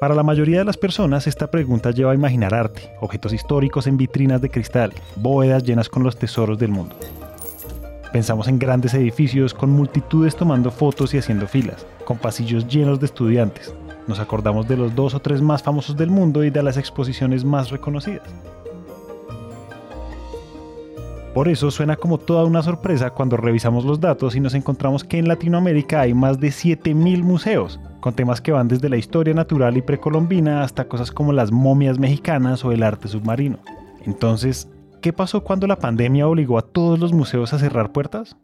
Para 0.00 0.14
la 0.14 0.22
mayoría 0.22 0.60
de 0.60 0.64
las 0.64 0.78
personas 0.78 1.26
esta 1.26 1.50
pregunta 1.50 1.90
lleva 1.90 2.12
a 2.12 2.14
imaginar 2.14 2.54
arte, 2.54 2.90
objetos 3.02 3.34
históricos 3.34 3.86
en 3.86 3.98
vitrinas 3.98 4.40
de 4.40 4.48
cristal, 4.48 4.94
bóvedas 5.16 5.62
llenas 5.62 5.90
con 5.90 6.02
los 6.02 6.16
tesoros 6.16 6.58
del 6.58 6.70
mundo. 6.70 6.96
Pensamos 8.10 8.48
en 8.48 8.58
grandes 8.58 8.94
edificios 8.94 9.52
con 9.52 9.68
multitudes 9.68 10.34
tomando 10.34 10.70
fotos 10.70 11.12
y 11.12 11.18
haciendo 11.18 11.46
filas, 11.46 11.86
con 12.06 12.16
pasillos 12.16 12.66
llenos 12.66 12.98
de 12.98 13.04
estudiantes. 13.04 13.74
Nos 14.06 14.20
acordamos 14.20 14.66
de 14.66 14.78
los 14.78 14.94
dos 14.94 15.12
o 15.12 15.20
tres 15.20 15.42
más 15.42 15.62
famosos 15.62 15.94
del 15.98 16.08
mundo 16.08 16.44
y 16.44 16.48
de 16.48 16.62
las 16.62 16.78
exposiciones 16.78 17.44
más 17.44 17.68
reconocidas. 17.68 18.26
Por 21.34 21.46
eso 21.46 21.70
suena 21.70 21.94
como 21.94 22.18
toda 22.18 22.44
una 22.44 22.60
sorpresa 22.60 23.10
cuando 23.10 23.36
revisamos 23.36 23.84
los 23.84 24.00
datos 24.00 24.34
y 24.34 24.40
nos 24.40 24.54
encontramos 24.54 25.04
que 25.04 25.18
en 25.18 25.28
Latinoamérica 25.28 26.00
hay 26.00 26.12
más 26.12 26.40
de 26.40 26.48
7.000 26.48 27.22
museos, 27.22 27.78
con 28.00 28.14
temas 28.14 28.40
que 28.40 28.50
van 28.50 28.66
desde 28.66 28.88
la 28.88 28.96
historia 28.96 29.32
natural 29.32 29.76
y 29.76 29.82
precolombina 29.82 30.64
hasta 30.64 30.88
cosas 30.88 31.12
como 31.12 31.32
las 31.32 31.52
momias 31.52 32.00
mexicanas 32.00 32.64
o 32.64 32.72
el 32.72 32.82
arte 32.82 33.06
submarino. 33.06 33.58
Entonces, 34.04 34.68
¿qué 35.00 35.12
pasó 35.12 35.44
cuando 35.44 35.68
la 35.68 35.76
pandemia 35.76 36.26
obligó 36.26 36.58
a 36.58 36.62
todos 36.62 36.98
los 36.98 37.12
museos 37.12 37.52
a 37.52 37.60
cerrar 37.60 37.92
puertas? 37.92 38.36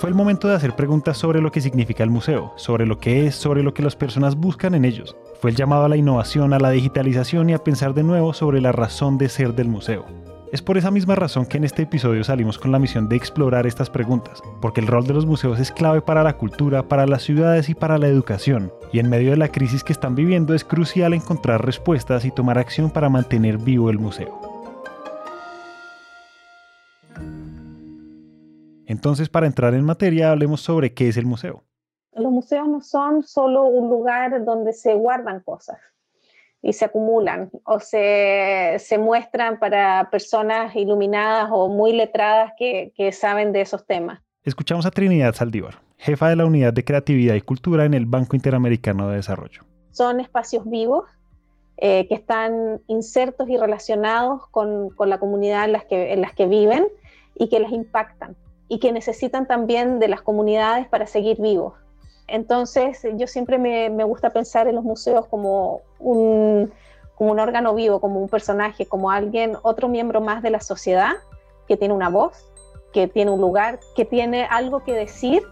Fue 0.00 0.08
el 0.08 0.16
momento 0.16 0.48
de 0.48 0.54
hacer 0.54 0.74
preguntas 0.74 1.18
sobre 1.18 1.42
lo 1.42 1.52
que 1.52 1.60
significa 1.60 2.02
el 2.02 2.08
museo, 2.08 2.54
sobre 2.56 2.86
lo 2.86 2.98
que 2.98 3.26
es, 3.26 3.34
sobre 3.34 3.62
lo 3.62 3.74
que 3.74 3.82
las 3.82 3.96
personas 3.96 4.34
buscan 4.34 4.74
en 4.74 4.86
ellos. 4.86 5.14
Fue 5.42 5.50
el 5.50 5.56
llamado 5.58 5.84
a 5.84 5.90
la 5.90 5.98
innovación, 5.98 6.54
a 6.54 6.58
la 6.58 6.70
digitalización 6.70 7.50
y 7.50 7.52
a 7.52 7.62
pensar 7.62 7.92
de 7.92 8.02
nuevo 8.02 8.32
sobre 8.32 8.62
la 8.62 8.72
razón 8.72 9.18
de 9.18 9.28
ser 9.28 9.54
del 9.54 9.68
museo. 9.68 10.06
Es 10.52 10.62
por 10.62 10.78
esa 10.78 10.90
misma 10.90 11.16
razón 11.16 11.44
que 11.44 11.58
en 11.58 11.64
este 11.64 11.82
episodio 11.82 12.24
salimos 12.24 12.56
con 12.56 12.72
la 12.72 12.78
misión 12.78 13.10
de 13.10 13.16
explorar 13.16 13.66
estas 13.66 13.90
preguntas, 13.90 14.42
porque 14.62 14.80
el 14.80 14.86
rol 14.86 15.06
de 15.06 15.12
los 15.12 15.26
museos 15.26 15.60
es 15.60 15.70
clave 15.70 16.00
para 16.00 16.22
la 16.22 16.38
cultura, 16.38 16.88
para 16.88 17.06
las 17.06 17.22
ciudades 17.22 17.68
y 17.68 17.74
para 17.74 17.98
la 17.98 18.08
educación, 18.08 18.72
y 18.94 19.00
en 19.00 19.10
medio 19.10 19.32
de 19.32 19.36
la 19.36 19.52
crisis 19.52 19.84
que 19.84 19.92
están 19.92 20.14
viviendo 20.14 20.54
es 20.54 20.64
crucial 20.64 21.12
encontrar 21.12 21.62
respuestas 21.62 22.24
y 22.24 22.30
tomar 22.30 22.56
acción 22.56 22.88
para 22.88 23.10
mantener 23.10 23.58
vivo 23.58 23.90
el 23.90 23.98
museo. 23.98 24.49
Entonces, 28.90 29.28
para 29.28 29.46
entrar 29.46 29.72
en 29.74 29.84
materia, 29.84 30.32
hablemos 30.32 30.62
sobre 30.62 30.92
qué 30.92 31.06
es 31.06 31.16
el 31.16 31.24
museo. 31.24 31.62
Los 32.12 32.32
museos 32.32 32.66
no 32.66 32.80
son 32.80 33.22
solo 33.22 33.62
un 33.62 33.88
lugar 33.88 34.44
donde 34.44 34.72
se 34.72 34.94
guardan 34.94 35.38
cosas 35.44 35.78
y 36.60 36.72
se 36.72 36.86
acumulan 36.86 37.52
o 37.62 37.78
se, 37.78 38.74
se 38.80 38.98
muestran 38.98 39.60
para 39.60 40.10
personas 40.10 40.74
iluminadas 40.74 41.50
o 41.52 41.68
muy 41.68 41.92
letradas 41.92 42.52
que, 42.58 42.92
que 42.96 43.12
saben 43.12 43.52
de 43.52 43.60
esos 43.60 43.86
temas. 43.86 44.18
Escuchamos 44.42 44.84
a 44.86 44.90
Trinidad 44.90 45.36
Saldívar, 45.36 45.76
jefa 45.96 46.28
de 46.28 46.34
la 46.34 46.46
Unidad 46.46 46.72
de 46.72 46.84
Creatividad 46.84 47.36
y 47.36 47.42
Cultura 47.42 47.84
en 47.84 47.94
el 47.94 48.06
Banco 48.06 48.34
Interamericano 48.34 49.08
de 49.08 49.18
Desarrollo. 49.18 49.62
Son 49.92 50.18
espacios 50.18 50.68
vivos 50.68 51.04
eh, 51.76 52.08
que 52.08 52.16
están 52.16 52.80
insertos 52.88 53.48
y 53.48 53.56
relacionados 53.56 54.48
con, 54.48 54.90
con 54.90 55.08
la 55.08 55.20
comunidad 55.20 55.66
en 55.66 55.72
las, 55.74 55.84
que, 55.84 56.12
en 56.12 56.22
las 56.22 56.34
que 56.34 56.46
viven 56.46 56.88
y 57.36 57.48
que 57.48 57.60
les 57.60 57.70
impactan 57.70 58.34
y 58.70 58.78
que 58.78 58.92
necesitan 58.92 59.46
también 59.46 59.98
de 59.98 60.06
las 60.06 60.22
comunidades 60.22 60.86
para 60.86 61.08
seguir 61.08 61.40
vivos. 61.40 61.74
Entonces, 62.28 63.04
yo 63.16 63.26
siempre 63.26 63.58
me, 63.58 63.90
me 63.90 64.04
gusta 64.04 64.30
pensar 64.30 64.68
en 64.68 64.76
los 64.76 64.84
museos 64.84 65.26
como 65.26 65.80
un, 65.98 66.72
como 67.16 67.32
un 67.32 67.40
órgano 67.40 67.74
vivo, 67.74 68.00
como 68.00 68.20
un 68.20 68.28
personaje, 68.28 68.86
como 68.86 69.10
alguien, 69.10 69.56
otro 69.62 69.88
miembro 69.88 70.20
más 70.20 70.40
de 70.40 70.50
la 70.50 70.60
sociedad 70.60 71.14
que 71.66 71.76
tiene 71.76 71.94
una 71.94 72.08
voz, 72.10 72.48
que 72.92 73.08
tiene 73.08 73.32
un 73.32 73.40
lugar, 73.40 73.80
que 73.96 74.04
tiene 74.04 74.44
algo 74.48 74.84
que 74.84 74.92
decir 74.92 75.42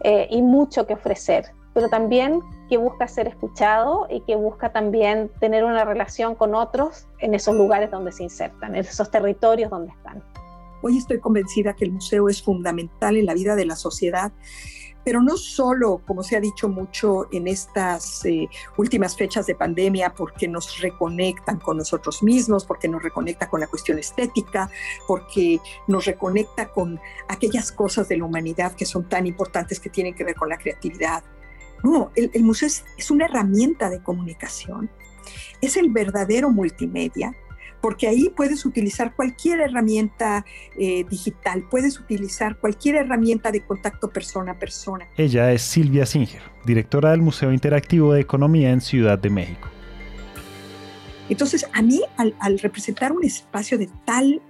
eh, 0.00 0.26
y 0.28 0.42
mucho 0.42 0.84
que 0.84 0.94
ofrecer, 0.94 1.44
pero 1.74 1.88
también 1.88 2.42
que 2.68 2.76
busca 2.76 3.06
ser 3.06 3.28
escuchado 3.28 4.08
y 4.10 4.20
que 4.22 4.34
busca 4.34 4.72
también 4.72 5.30
tener 5.38 5.62
una 5.62 5.84
relación 5.84 6.34
con 6.34 6.56
otros 6.56 7.06
en 7.20 7.34
esos 7.34 7.54
lugares 7.54 7.92
donde 7.92 8.10
se 8.10 8.24
insertan, 8.24 8.74
en 8.74 8.80
esos 8.80 9.12
territorios 9.12 9.70
donde 9.70 9.92
están. 9.92 10.24
Hoy 10.86 10.98
estoy 10.98 11.18
convencida 11.18 11.74
que 11.74 11.86
el 11.86 11.92
museo 11.92 12.28
es 12.28 12.42
fundamental 12.42 13.16
en 13.16 13.24
la 13.24 13.32
vida 13.32 13.56
de 13.56 13.64
la 13.64 13.74
sociedad 13.74 14.34
pero 15.04 15.20
no 15.20 15.36
solo, 15.36 16.00
como 16.06 16.22
se 16.22 16.36
ha 16.36 16.40
dicho 16.40 16.68
mucho 16.68 17.28
en 17.30 17.46
estas 17.46 18.24
eh, 18.24 18.48
últimas 18.78 19.14
fechas 19.14 19.46
de 19.46 19.54
pandemia, 19.54 20.14
porque 20.14 20.48
nos 20.48 20.80
reconectan 20.80 21.60
con 21.60 21.76
nosotros 21.76 22.22
mismos, 22.22 22.64
porque 22.64 22.88
nos 22.88 23.02
reconecta 23.02 23.48
con 23.50 23.60
la 23.60 23.66
cuestión 23.66 23.98
estética, 23.98 24.70
porque 25.06 25.60
nos 25.88 26.06
reconecta 26.06 26.70
con 26.70 26.98
aquellas 27.28 27.70
cosas 27.70 28.08
de 28.08 28.16
la 28.16 28.24
humanidad 28.24 28.72
que 28.72 28.86
son 28.86 29.06
tan 29.06 29.26
importantes 29.26 29.78
que 29.78 29.90
tienen 29.90 30.14
que 30.14 30.24
ver 30.24 30.36
con 30.36 30.48
la 30.48 30.56
creatividad. 30.56 31.22
No, 31.82 32.10
el, 32.16 32.30
el 32.32 32.42
museo 32.42 32.68
es, 32.68 32.82
es 32.96 33.10
una 33.10 33.26
herramienta 33.26 33.90
de 33.90 34.02
comunicación, 34.02 34.90
es 35.60 35.76
el 35.76 35.90
verdadero 35.90 36.48
multimedia 36.48 37.36
porque 37.84 38.08
ahí 38.08 38.30
puedes 38.34 38.64
utilizar 38.64 39.14
cualquier 39.14 39.60
herramienta 39.60 40.46
eh, 40.78 41.04
digital, 41.10 41.66
puedes 41.70 42.00
utilizar 42.00 42.56
cualquier 42.56 42.94
herramienta 42.94 43.52
de 43.52 43.60
contacto 43.60 44.08
persona 44.08 44.52
a 44.52 44.58
persona. 44.58 45.06
Ella 45.18 45.52
es 45.52 45.60
Silvia 45.60 46.06
Singer, 46.06 46.40
directora 46.64 47.10
del 47.10 47.20
Museo 47.20 47.52
Interactivo 47.52 48.14
de 48.14 48.22
Economía 48.22 48.70
en 48.70 48.80
Ciudad 48.80 49.18
de 49.18 49.28
México. 49.28 49.68
Entonces, 51.28 51.68
a 51.74 51.82
mí, 51.82 52.00
al, 52.16 52.58
representar 52.58 53.12
un 53.12 53.22
espacio 53.22 53.76
de 53.76 53.90
tal 54.06 54.40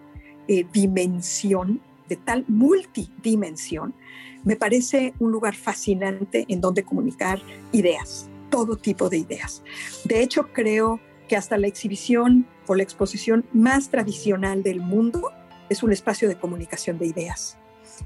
eh, 0.46 0.64
dimensión, 0.72 1.80
de 2.08 2.14
tal 2.14 2.44
multidimensión, 2.46 3.96
me 4.44 4.54
parece 4.54 5.12
un 5.18 5.32
lugar 5.32 5.56
fascinante 5.56 6.46
en 6.48 6.60
donde 6.60 6.84
comunicar 6.84 7.40
ideas, 7.72 8.28
todo 8.48 8.76
tipo 8.76 9.10
de 9.10 9.18
ideas. 9.18 9.64
De 10.04 10.22
hecho, 10.22 10.52
creo 10.52 11.00
que 11.28 11.36
hasta 11.36 11.56
la 11.56 11.66
exhibición 11.66 12.46
o 12.66 12.74
la 12.74 12.82
exposición 12.82 13.44
más 13.52 13.90
tradicional 13.90 14.62
del 14.62 14.80
mundo 14.80 15.30
es 15.68 15.82
un 15.82 15.92
espacio 15.92 16.28
de 16.28 16.36
comunicación 16.36 16.98
de 16.98 17.06
ideas. 17.06 17.58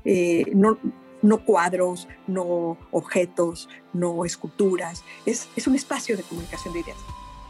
Eh, 0.05 0.45
no, 0.55 0.79
no 1.23 1.45
cuadros, 1.45 2.09
no 2.27 2.77
objetos, 2.91 3.69
no 3.93 4.25
esculturas, 4.25 5.05
es, 5.27 5.49
es 5.57 5.67
un 5.67 5.75
espacio 5.75 6.17
de 6.17 6.23
comunicación 6.23 6.75
de 6.75 6.81
ideas. 6.81 6.99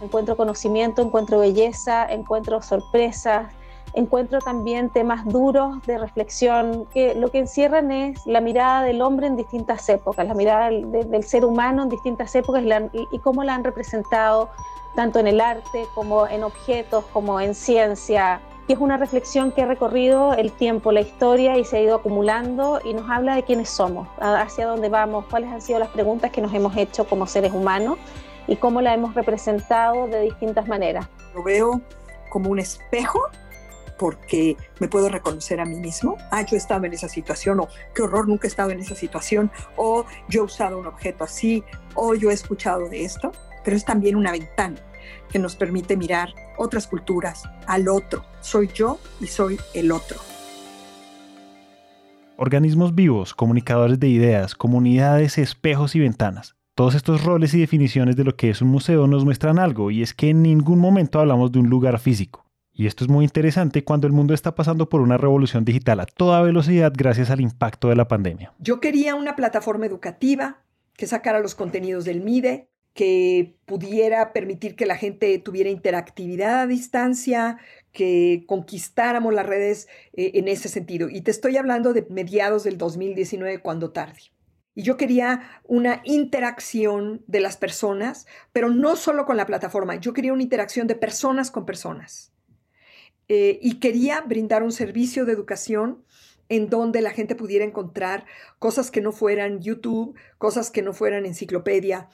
Encuentro 0.01 0.37
conocimiento, 0.37 1.03
encuentro 1.03 1.41
belleza, 1.41 2.07
encuentro 2.07 2.63
sorpresas, 2.63 3.53
encuentro 3.99 4.39
también 4.39 4.91
temas 4.91 5.25
duros 5.27 5.83
de 5.87 5.99
reflexión 5.99 6.87
que 6.87 7.15
lo 7.15 7.31
que 7.31 7.39
encierran 7.39 7.91
es 7.91 8.27
la 8.27 8.41
mirada 8.41 8.83
del 8.83 9.03
hombre 9.03 9.27
en 9.27 9.37
distintas 9.37 9.89
épocas, 9.89 10.27
la 10.27 10.35
mirada 10.35 10.71
del, 10.71 11.25
ser 11.25 11.45
humano 11.45 11.83
en 11.83 11.89
distintas 11.89 12.35
épocas 12.35 12.63
y, 12.93 13.19
cómo 13.19 13.43
la 13.45 13.55
han 13.55 13.65
representado 13.65 14.51
tanto 14.95 15.19
en 15.19 15.27
el 15.27 15.41
arte 15.41 15.85
como 15.95 16.27
en 16.29 16.45
objetos, 16.45 17.05
como 17.13 17.41
en 17.41 17.55
ciencia, 17.55 18.41
que 18.67 18.75
es 18.75 18.79
una 18.79 18.97
reflexión 18.97 19.51
que 19.53 19.63
ha 19.63 19.67
recorrido 19.67 20.33
el 20.35 20.53
tiempo, 20.53 20.93
la 20.93 21.01
historia 21.01 21.59
y 21.59 21.65
se 21.65 21.79
ha 21.79 21.81
ido 21.81 21.97
acumulando 21.97 22.81
y 22.85 22.95
nos 22.95 23.11
habla 23.11 23.35
de 23.35 23.43
quiénes 23.43 23.69
somos, 23.69 24.09
hacia 24.21 24.67
dónde 24.67 24.89
vamos, 24.89 25.25
cuáles 25.29 25.51
han 25.51 25.61
sido 25.61 25.79
las 25.79 25.89
preguntas 25.89 26.31
que 26.31 26.41
nos 26.41 26.55
hemos 26.55 26.77
hecho 26.77 27.05
como 27.05 27.27
seres 27.27 27.53
humanos 27.53 27.99
y 28.47 28.57
cómo 28.57 28.81
la 28.81 28.95
hemos 28.95 29.15
representado 29.15 30.07
de 30.07 30.23
distintas 30.23 30.69
maneras. 30.69 31.09
Lo 31.35 31.43
veo 31.43 31.81
como 32.31 32.51
un 32.51 32.59
espejo 32.59 33.21
porque 33.99 34.57
me 34.81 34.89
puedo 34.89 35.09
reconocer 35.09 35.61
a 35.61 35.65
mí 35.65 35.81
mismo. 35.81 36.17
Ah, 36.31 36.43
yo 36.43 36.57
he 36.57 36.59
estado 36.59 36.85
en 36.85 36.93
esa 36.93 37.09
situación, 37.09 37.61
o 37.61 37.69
qué 37.95 38.03
horror, 38.03 38.29
nunca 38.29 38.47
he 38.47 38.51
estado 38.51 38.71
en 38.71 38.81
esa 38.81 38.95
situación, 38.95 39.51
o 39.77 40.07
yo 40.29 40.43
he 40.43 40.45
usado 40.45 40.79
un 40.79 40.87
objeto 40.87 41.25
así, 41.25 41.65
o 41.95 42.15
yo 42.15 42.31
he 42.31 42.35
escuchado 42.35 42.89
de 42.89 43.05
esto 43.05 43.33
pero 43.69 43.77
es 43.77 43.85
también 43.85 44.17
una 44.17 44.33
ventana 44.33 44.77
que 45.31 45.39
nos 45.39 45.55
permite 45.55 45.95
mirar 45.95 46.31
otras 46.57 46.87
culturas, 46.87 47.43
al 47.67 47.87
otro. 47.89 48.25
Soy 48.41 48.71
yo 48.73 48.99
y 49.21 49.27
soy 49.27 49.59
el 49.75 49.93
otro. 49.93 50.17
Organismos 52.39 52.95
vivos, 52.95 53.35
comunicadores 53.35 54.01
de 54.01 54.09
ideas, 54.09 54.55
comunidades, 54.55 55.37
espejos 55.37 55.95
y 55.97 56.01
ventanas. 56.01 56.57
Todos 56.75 56.95
estos 56.95 57.25
roles 57.25 57.53
y 57.53 57.61
definiciones 57.61 58.17
de 58.17 58.25
lo 58.25 58.37
que 58.37 58.49
es 58.49 58.63
un 58.63 58.69
museo 58.69 59.07
nos 59.07 59.27
muestran 59.27 59.59
algo, 59.59 59.91
y 59.91 60.03
es 60.03 60.15
que 60.15 60.31
en 60.31 60.41
ningún 60.41 60.79
momento 60.79 61.21
hablamos 61.21 61.53
de 61.53 61.59
un 61.59 61.69
lugar 61.69 61.99
físico. 61.99 62.48
Y 62.79 62.87
esto 62.87 63.03
es 63.03 63.11
muy 63.11 63.25
interesante 63.25 63.83
cuando 63.83 64.07
el 64.07 64.13
mundo 64.13 64.35
está 64.35 64.55
pasando 64.55 64.89
por 64.89 65.01
una 65.01 65.17
revolución 65.17 65.65
digital 65.65 65.99
a 65.99 66.07
toda 66.07 66.41
velocidad 66.43 66.93
gracias 66.97 67.29
al 67.29 67.41
impacto 67.41 67.89
de 67.89 67.97
la 67.97 68.07
pandemia. 68.07 68.55
Yo 68.61 68.79
quería 68.79 69.17
una 69.17 69.35
plataforma 69.35 69.85
educativa 69.85 70.63
que 70.95 71.09
sacara 71.09 71.41
los 71.41 71.57
contenidos 71.57 72.05
del 72.05 72.21
MIDE, 72.21 72.69
que 72.95 73.57
pudiera 73.65 74.33
permitir 74.33 74.77
que 74.77 74.87
la 74.87 74.97
gente 74.97 75.37
tuviera 75.41 75.71
interactividad 75.71 76.61
a 76.61 76.67
distancia, 76.69 77.59
que 77.91 78.45
conquistáramos 78.47 79.35
las 79.35 79.47
redes 79.47 79.89
eh, 80.13 80.31
en 80.35 80.47
ese 80.47 80.69
sentido. 80.69 81.09
Y 81.11 81.23
te 81.23 81.33
estoy 81.33 81.57
hablando 81.57 81.93
de 81.93 82.07
mediados 82.11 82.63
del 82.63 82.79
2019, 82.79 83.59
cuando 83.59 83.91
tarde. 83.91 84.21
Y 84.77 84.83
yo 84.83 84.97
quería 84.97 85.43
una 85.65 86.01
interacción 86.05 87.25
de 87.27 87.41
las 87.41 87.57
personas, 87.57 88.29
pero 88.53 88.71
no 88.71 88.95
solo 88.95 89.27
con 89.27 89.37
la 89.37 89.47
plataforma, 89.47 89.97
yo 89.97 90.13
quería 90.13 90.33
una 90.33 90.45
interacción 90.45 90.87
de 90.87 90.95
personas 90.95 91.51
con 91.51 91.67
personas. 91.67 92.33
Eh, 93.29 93.59
y 93.63 93.79
quería 93.79 94.21
brindar 94.23 94.63
un 94.63 94.73
servicio 94.73 95.25
de 95.25 95.33
educación 95.33 96.03
en 96.49 96.71
donde 96.71 97.03
la 97.03 97.11
gente 97.11 97.35
pudiera 97.35 97.65
encontrar 97.65 98.25
cosas 98.59 98.91
que 98.91 99.01
no 99.01 99.13
fueran 99.13 99.61
YouTube, 99.61 100.17
cosas 100.39 100.71
que 100.71 100.83
no 100.83 100.93
fueran 100.95 101.27
enciclopedia, 101.27 102.09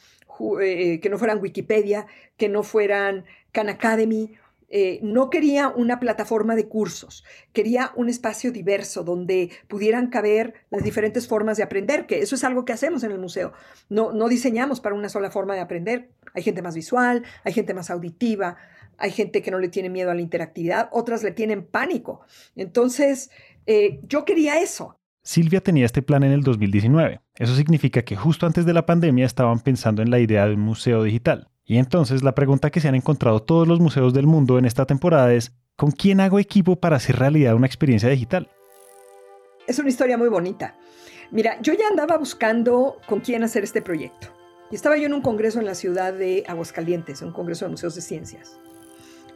eh, 0.60 1.00
que 1.00 1.08
no 1.08 1.18
fueran 1.18 1.40
Wikipedia, 1.40 2.06
que 2.36 2.48
no 2.48 2.62
fueran 2.64 3.24
Khan 3.52 3.68
Academy. 3.68 4.36
Eh, 4.76 4.98
no 5.04 5.30
quería 5.30 5.68
una 5.68 6.00
plataforma 6.00 6.56
de 6.56 6.66
cursos, 6.66 7.22
quería 7.52 7.92
un 7.94 8.08
espacio 8.08 8.50
diverso 8.50 9.04
donde 9.04 9.52
pudieran 9.68 10.08
caber 10.08 10.54
las 10.68 10.82
diferentes 10.82 11.28
formas 11.28 11.56
de 11.56 11.62
aprender, 11.62 12.06
que 12.06 12.18
eso 12.18 12.34
es 12.34 12.42
algo 12.42 12.64
que 12.64 12.72
hacemos 12.72 13.04
en 13.04 13.12
el 13.12 13.20
museo. 13.20 13.52
No, 13.88 14.10
diseñamos 14.28 14.80
para 14.80 14.96
una 14.96 15.08
sola 15.08 15.30
forma 15.30 15.54
de 15.54 15.60
aprender. 15.60 16.10
Hay 16.34 16.42
gente 16.42 16.60
más 16.60 16.74
visual, 16.74 17.22
hay 17.44 17.52
gente 17.52 17.72
más 17.72 17.88
auditiva, 17.88 18.56
hay 18.98 19.12
gente 19.12 19.42
que 19.42 19.52
no 19.52 19.60
le 19.60 19.68
tiene 19.68 19.90
miedo 19.90 20.10
a 20.10 20.14
la 20.16 20.22
interactividad, 20.22 20.88
otras 20.90 21.22
le 21.22 21.30
tienen 21.30 21.64
pánico. 21.64 22.22
Entonces, 22.56 23.30
eh, 23.66 24.00
yo 24.08 24.24
quería 24.24 24.60
eso. 24.60 24.98
Silvia 25.22 25.60
tenía 25.60 25.86
este 25.86 26.02
plan 26.02 26.24
en 26.24 26.32
el 26.32 26.40
2019. 26.40 27.20
Eso 27.36 27.54
significa 27.54 28.02
que 28.02 28.16
justo 28.16 28.44
antes 28.44 28.66
de 28.66 28.74
la 28.74 28.86
pandemia 28.86 29.24
estaban 29.24 29.60
pensando 29.60 30.02
en 30.02 30.10
la 30.10 30.18
idea 30.18 30.48
de 30.48 30.54
un 30.54 30.62
museo 30.62 31.04
digital. 31.04 31.48
Y 31.64 31.78
entonces 31.78 32.22
la 32.22 32.34
pregunta 32.34 32.70
que 32.70 32.80
se 32.80 32.88
han 32.88 32.94
encontrado 32.94 33.40
todos 33.40 33.66
los 33.66 33.80
museos 33.80 34.12
del 34.12 34.26
mundo 34.26 34.58
en 34.58 34.64
esta 34.64 34.86
temporada 34.86 35.32
es, 35.32 35.52
¿con 35.76 35.90
quién 35.90 36.20
hago 36.20 36.38
equipo 36.38 36.76
para 36.76 36.96
hacer 36.96 37.16
realidad 37.16 37.54
una 37.54 37.66
experiencia 37.66 38.08
digital? 38.08 38.50
Es 39.66 39.78
una 39.78 39.88
historia 39.88 40.18
muy 40.18 40.28
bonita. 40.28 40.76
Mira, 41.30 41.58
yo 41.62 41.72
ya 41.72 41.88
andaba 41.88 42.18
buscando 42.18 42.98
con 43.06 43.20
quién 43.20 43.42
hacer 43.42 43.64
este 43.64 43.80
proyecto. 43.80 44.28
Y 44.70 44.74
estaba 44.74 44.96
yo 44.96 45.06
en 45.06 45.14
un 45.14 45.22
congreso 45.22 45.58
en 45.58 45.66
la 45.66 45.74
ciudad 45.74 46.12
de 46.12 46.44
Aguascalientes, 46.46 47.22
un 47.22 47.32
congreso 47.32 47.64
de 47.64 47.70
museos 47.70 47.94
de 47.94 48.02
ciencias 48.02 48.58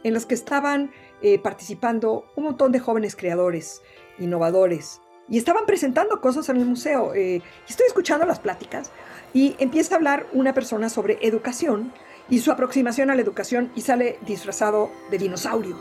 en 0.03 0.13
los 0.13 0.25
que 0.25 0.35
estaban 0.35 0.91
eh, 1.21 1.39
participando 1.39 2.25
un 2.35 2.45
montón 2.45 2.71
de 2.71 2.79
jóvenes 2.79 3.15
creadores, 3.15 3.81
innovadores, 4.17 5.01
y 5.27 5.37
estaban 5.37 5.65
presentando 5.65 6.21
cosas 6.21 6.49
en 6.49 6.57
el 6.57 6.65
museo. 6.65 7.13
Eh, 7.13 7.41
estoy 7.67 7.85
escuchando 7.87 8.25
las 8.25 8.39
pláticas 8.39 8.91
y 9.33 9.55
empieza 9.59 9.93
a 9.93 9.97
hablar 9.97 10.25
una 10.33 10.53
persona 10.53 10.89
sobre 10.89 11.19
educación 11.21 11.91
y 12.29 12.39
su 12.39 12.51
aproximación 12.51 13.09
a 13.09 13.15
la 13.15 13.21
educación 13.21 13.71
y 13.75 13.81
sale 13.81 14.19
disfrazado 14.25 14.91
de 15.11 15.17
dinosaurio. 15.17 15.77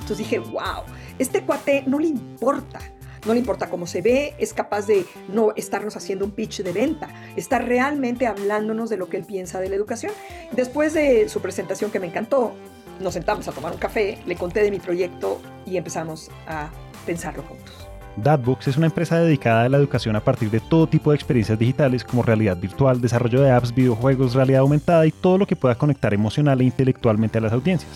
Entonces 0.00 0.18
dije, 0.18 0.38
wow, 0.38 0.84
este 1.18 1.42
cuate 1.42 1.84
no 1.86 1.98
le 1.98 2.08
importa 2.08 2.80
no 3.26 3.32
le 3.32 3.40
importa 3.40 3.70
cómo 3.70 3.86
se 3.86 4.02
ve, 4.02 4.34
es 4.38 4.52
capaz 4.52 4.86
de 4.86 5.06
no 5.28 5.52
estarnos 5.56 5.96
haciendo 5.96 6.24
un 6.24 6.32
pitch 6.32 6.62
de 6.62 6.72
venta, 6.72 7.08
está 7.36 7.58
realmente 7.58 8.26
hablándonos 8.26 8.90
de 8.90 8.96
lo 8.96 9.08
que 9.08 9.16
él 9.16 9.24
piensa 9.24 9.60
de 9.60 9.68
la 9.68 9.76
educación. 9.76 10.12
Después 10.52 10.94
de 10.94 11.28
su 11.28 11.40
presentación 11.40 11.90
que 11.90 12.00
me 12.00 12.06
encantó, 12.06 12.54
nos 13.00 13.14
sentamos 13.14 13.48
a 13.48 13.52
tomar 13.52 13.72
un 13.72 13.78
café, 13.78 14.18
le 14.26 14.36
conté 14.36 14.62
de 14.62 14.70
mi 14.70 14.78
proyecto 14.78 15.40
y 15.66 15.76
empezamos 15.76 16.30
a 16.46 16.70
pensarlo 17.06 17.42
juntos. 17.42 17.83
Datbooks 18.16 18.68
es 18.68 18.76
una 18.76 18.86
empresa 18.86 19.18
dedicada 19.18 19.64
a 19.64 19.68
la 19.68 19.76
educación 19.76 20.16
a 20.16 20.20
partir 20.20 20.50
de 20.50 20.60
todo 20.60 20.86
tipo 20.86 21.10
de 21.10 21.16
experiencias 21.16 21.58
digitales 21.58 22.04
como 22.04 22.22
realidad 22.22 22.56
virtual, 22.56 23.00
desarrollo 23.00 23.40
de 23.40 23.50
apps, 23.50 23.74
videojuegos, 23.74 24.34
realidad 24.34 24.60
aumentada 24.60 25.06
y 25.06 25.10
todo 25.10 25.38
lo 25.38 25.46
que 25.46 25.56
pueda 25.56 25.74
conectar 25.74 26.14
emocional 26.14 26.60
e 26.60 26.64
intelectualmente 26.64 27.38
a 27.38 27.40
las 27.40 27.52
audiencias 27.52 27.90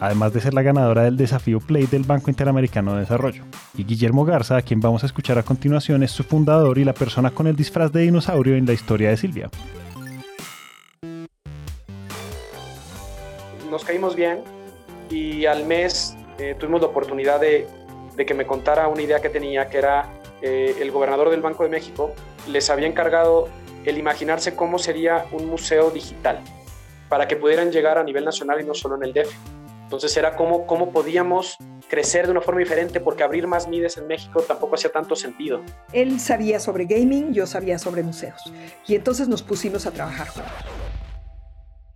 además 0.00 0.32
de 0.32 0.40
ser 0.40 0.54
la 0.54 0.62
ganadora 0.62 1.02
del 1.02 1.16
desafío 1.16 1.60
Play 1.60 1.86
del 1.86 2.04
Banco 2.04 2.30
Interamericano 2.30 2.94
de 2.94 3.00
Desarrollo. 3.00 3.44
Y 3.76 3.84
Guillermo 3.84 4.24
Garza, 4.24 4.56
a 4.56 4.62
quien 4.62 4.80
vamos 4.80 5.02
a 5.02 5.06
escuchar 5.06 5.38
a 5.38 5.42
continuación, 5.42 6.02
es 6.02 6.10
su 6.10 6.24
fundador 6.24 6.78
y 6.78 6.84
la 6.84 6.94
persona 6.94 7.30
con 7.30 7.46
el 7.46 7.54
disfraz 7.54 7.92
de 7.92 8.00
dinosaurio 8.00 8.56
en 8.56 8.66
la 8.66 8.72
historia 8.72 9.10
de 9.10 9.18
Silvia. 9.18 9.50
Nos 13.70 13.84
caímos 13.84 14.16
bien 14.16 14.40
y 15.10 15.44
al 15.44 15.66
mes 15.66 16.16
eh, 16.38 16.56
tuvimos 16.58 16.80
la 16.80 16.88
oportunidad 16.88 17.38
de, 17.38 17.68
que 18.26 18.34
me 18.34 18.46
contara 18.46 18.88
una 18.88 19.02
idea 19.02 19.20
que 19.20 19.28
tenía, 19.28 19.68
que 19.68 19.78
era 19.78 20.10
eh, 20.42 20.76
el 20.80 20.90
gobernador 20.90 21.30
del 21.30 21.42
Banco 21.42 21.64
de 21.64 21.68
México 21.68 22.14
les 22.48 22.70
había 22.70 22.86
encargado 22.86 23.48
el 23.84 23.98
imaginarse 23.98 24.54
cómo 24.54 24.78
sería 24.78 25.26
un 25.32 25.46
museo 25.46 25.90
digital 25.90 26.40
para 27.08 27.26
que 27.28 27.36
pudieran 27.36 27.72
llegar 27.72 27.98
a 27.98 28.04
nivel 28.04 28.24
nacional 28.24 28.60
y 28.60 28.64
no 28.64 28.74
solo 28.74 28.96
en 28.96 29.04
el 29.04 29.12
DF. 29.12 29.32
Entonces 29.84 30.16
era 30.16 30.36
cómo, 30.36 30.66
cómo 30.66 30.92
podíamos 30.92 31.56
crecer 31.88 32.26
de 32.26 32.32
una 32.32 32.40
forma 32.40 32.60
diferente 32.60 33.00
porque 33.00 33.24
abrir 33.24 33.48
más 33.48 33.66
MIDES 33.66 33.98
en 33.98 34.06
México 34.06 34.42
tampoco 34.42 34.76
hacía 34.76 34.92
tanto 34.92 35.16
sentido. 35.16 35.60
Él 35.92 36.20
sabía 36.20 36.60
sobre 36.60 36.84
gaming, 36.84 37.32
yo 37.32 37.46
sabía 37.46 37.78
sobre 37.78 38.04
museos. 38.04 38.40
Y 38.86 38.94
entonces 38.94 39.26
nos 39.26 39.42
pusimos 39.42 39.86
a 39.86 39.90
trabajar 39.90 40.28
juntos. 40.28 40.52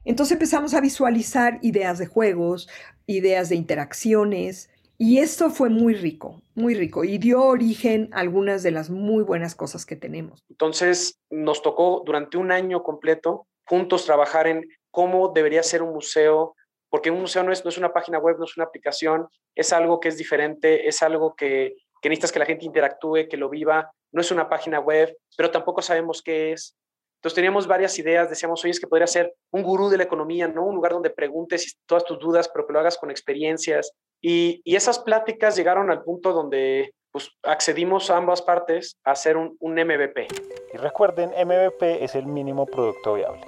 Entonces 0.05 0.33
empezamos 0.33 0.75
a 0.75 0.81
visualizar 0.81 1.59
ideas 1.63 1.99
de 1.99 2.07
juegos, 2.07 2.69
ideas 3.07 3.49
de 3.49 3.57
interacciones, 3.57 4.69
y 4.99 5.19
esto 5.19 5.51
fue 5.51 5.71
muy 5.71 5.95
rico, 5.95 6.43
muy 6.55 6.75
rico, 6.75 7.05
y 7.05 7.19
dio 7.19 7.43
origen 7.43 8.09
a 8.13 8.21
algunas 8.21 8.63
de 8.63 8.71
las 8.71 8.91
muy 8.91 9.23
buenas 9.25 9.55
cosas 9.55 9.87
que 9.87 9.97
tenemos. 9.97 10.45
Entonces 10.49 11.19
nos 11.31 11.63
tocó 11.63 12.03
durante 12.07 12.37
un 12.37 12.53
año 12.53 12.83
completo 12.83 13.47
juntos 13.67 14.05
trabajar 14.05 14.47
en 14.47 14.69
cómo 14.91 15.33
debería 15.33 15.63
ser 15.63 15.83
un 15.83 15.93
museo 15.93 16.55
porque 16.95 17.11
un 17.11 17.23
museo 17.23 17.43
no 17.43 17.51
es, 17.51 17.65
no 17.65 17.71
es 17.71 17.77
una 17.77 17.93
página 17.93 18.21
web, 18.21 18.37
no 18.39 18.45
es 18.45 18.57
una 18.57 18.67
aplicación, 18.67 19.27
es 19.57 19.73
algo 19.73 19.99
que 19.99 20.07
es 20.07 20.17
diferente, 20.17 20.87
es 20.87 21.03
algo 21.03 21.35
que, 21.35 21.75
que 22.01 22.09
necesitas 22.09 22.31
que 22.31 22.39
la 22.39 22.47
gente 22.47 22.67
interactúe, 22.67 23.27
que 23.29 23.37
lo 23.37 23.49
viva, 23.49 23.91
no 24.13 24.21
es 24.21 24.31
una 24.31 24.49
página 24.49 24.79
web, 24.79 25.13
pero 25.37 25.51
tampoco 25.51 25.83
sabemos 25.83 26.23
qué 26.23 26.53
es. 26.53 26.77
Entonces 27.25 27.37
teníamos 27.37 27.67
varias 27.67 27.99
ideas, 27.99 28.29
decíamos, 28.29 28.63
oye, 28.65 28.73
es 28.73 28.79
que 28.79 28.87
podría 28.87 29.07
ser 29.07 29.35
un 29.51 29.63
gurú 29.63 29.89
de 29.89 29.97
la 29.97 30.03
economía, 30.03 30.47
¿no? 30.47 30.67
Un 30.67 30.75
lugar 30.75 30.93
donde 30.93 31.09
preguntes 31.09 31.79
todas 31.87 32.05
tus 32.05 32.19
dudas, 32.19 32.51
pero 32.53 32.67
que 32.67 32.75
lo 32.75 32.81
hagas 32.81 32.99
con 32.99 33.11
experiencias. 33.11 33.93
Y, 34.21 34.61
y 34.63 34.77
esas 34.77 34.99
pláticas 34.99 35.57
llegaron 35.57 35.91
al 35.91 36.03
punto 36.03 36.35
donde 36.35 36.93
pues, 37.11 37.31
accedimos 37.43 38.11
a 38.11 38.19
ambas 38.19 38.43
partes 38.43 38.99
a 39.05 39.13
hacer 39.13 39.39
un, 39.39 39.57
un 39.61 39.73
MVP. 39.73 40.27
Y 40.75 40.77
recuerden, 40.77 41.31
MVP 41.31 42.05
es 42.05 42.15
el 42.15 42.27
mínimo 42.27 42.67
producto 42.67 43.15
viable. 43.15 43.41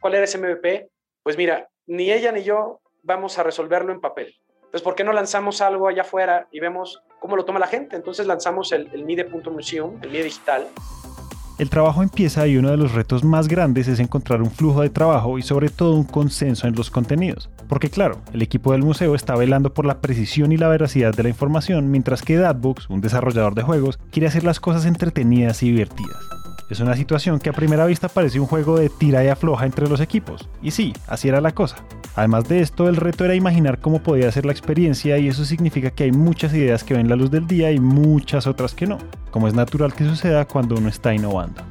¿Cuál 0.00 0.14
era 0.14 0.24
ese 0.24 0.38
MVP? 0.38 0.88
Pues 1.22 1.36
mira, 1.36 1.68
ni 1.88 2.10
ella 2.10 2.32
ni 2.32 2.42
yo 2.42 2.80
vamos 3.02 3.38
a 3.38 3.42
resolverlo 3.42 3.92
en 3.92 4.00
papel. 4.00 4.34
Entonces, 4.62 4.80
¿por 4.80 4.94
qué 4.94 5.04
no 5.04 5.12
lanzamos 5.12 5.60
algo 5.60 5.88
allá 5.88 6.00
afuera 6.00 6.48
y 6.50 6.58
vemos 6.58 7.02
cómo 7.20 7.36
lo 7.36 7.44
toma 7.44 7.60
la 7.60 7.66
gente? 7.66 7.96
Entonces 7.96 8.26
lanzamos 8.26 8.72
el, 8.72 8.88
el 8.94 9.04
MIDE.museum, 9.04 9.98
el 10.02 10.08
MIDE 10.08 10.24
digital. 10.24 10.68
El 11.58 11.70
trabajo 11.70 12.02
empieza 12.02 12.46
y 12.46 12.56
uno 12.56 12.70
de 12.70 12.76
los 12.76 12.92
retos 12.92 13.24
más 13.24 13.46
grandes 13.46 13.86
es 13.86 14.00
encontrar 14.00 14.42
un 14.42 14.50
flujo 14.50 14.82
de 14.82 14.90
trabajo 14.90 15.38
y 15.38 15.42
sobre 15.42 15.68
todo 15.68 15.94
un 15.94 16.04
consenso 16.04 16.66
en 16.66 16.74
los 16.74 16.90
contenidos. 16.90 17.50
Porque 17.68 17.90
claro, 17.90 18.18
el 18.32 18.42
equipo 18.42 18.72
del 18.72 18.82
museo 18.82 19.14
está 19.14 19.36
velando 19.36 19.72
por 19.72 19.86
la 19.86 20.00
precisión 20.00 20.52
y 20.52 20.56
la 20.56 20.68
veracidad 20.68 21.14
de 21.14 21.22
la 21.22 21.28
información, 21.28 21.90
mientras 21.90 22.22
que 22.22 22.36
Datbooks, 22.36 22.88
un 22.90 23.00
desarrollador 23.00 23.54
de 23.54 23.62
juegos, 23.62 23.98
quiere 24.10 24.28
hacer 24.28 24.44
las 24.44 24.60
cosas 24.60 24.86
entretenidas 24.86 25.62
y 25.62 25.70
divertidas. 25.70 26.41
Es 26.72 26.80
una 26.80 26.96
situación 26.96 27.38
que 27.38 27.50
a 27.50 27.52
primera 27.52 27.84
vista 27.84 28.08
parece 28.08 28.40
un 28.40 28.46
juego 28.46 28.78
de 28.78 28.88
tira 28.88 29.22
y 29.22 29.28
afloja 29.28 29.66
entre 29.66 29.86
los 29.90 30.00
equipos. 30.00 30.48
Y 30.62 30.70
sí, 30.70 30.94
así 31.06 31.28
era 31.28 31.42
la 31.42 31.52
cosa. 31.52 31.76
Además 32.16 32.48
de 32.48 32.60
esto, 32.60 32.88
el 32.88 32.96
reto 32.96 33.26
era 33.26 33.34
imaginar 33.34 33.78
cómo 33.78 34.02
podía 34.02 34.32
ser 34.32 34.46
la 34.46 34.52
experiencia 34.52 35.18
y 35.18 35.28
eso 35.28 35.44
significa 35.44 35.90
que 35.90 36.04
hay 36.04 36.12
muchas 36.12 36.54
ideas 36.54 36.82
que 36.82 36.94
ven 36.94 37.10
la 37.10 37.16
luz 37.16 37.30
del 37.30 37.46
día 37.46 37.70
y 37.72 37.78
muchas 37.78 38.46
otras 38.46 38.74
que 38.74 38.86
no, 38.86 38.96
como 39.30 39.48
es 39.48 39.54
natural 39.54 39.92
que 39.92 40.04
suceda 40.04 40.46
cuando 40.46 40.76
uno 40.76 40.88
está 40.88 41.12
innovando. 41.12 41.62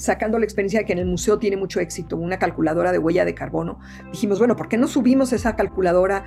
Sacando 0.00 0.38
la 0.38 0.44
experiencia 0.44 0.80
de 0.80 0.86
que 0.86 0.92
en 0.92 0.98
el 0.98 1.06
museo 1.06 1.38
tiene 1.38 1.56
mucho 1.56 1.80
éxito, 1.80 2.16
una 2.16 2.38
calculadora 2.38 2.92
de 2.92 2.98
huella 2.98 3.24
de 3.24 3.34
carbono, 3.34 3.78
dijimos, 4.10 4.38
bueno, 4.38 4.56
¿por 4.56 4.68
qué 4.68 4.76
no 4.76 4.88
subimos 4.88 5.32
esa 5.32 5.56
calculadora 5.56 6.24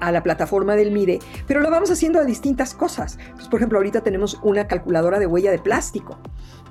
a 0.00 0.12
la 0.12 0.22
plataforma 0.22 0.76
del 0.76 0.90
MIDE, 0.90 1.20
pero 1.46 1.60
lo 1.60 1.70
vamos 1.70 1.90
haciendo 1.90 2.20
a 2.20 2.24
distintas 2.24 2.74
cosas. 2.74 3.18
por 3.50 3.58
ejemplo, 3.58 3.78
ahorita 3.78 4.02
tenemos 4.02 4.38
una 4.42 4.66
calculadora 4.66 5.18
de 5.18 5.26
huella 5.26 5.50
de 5.50 5.58
plástico, 5.58 6.18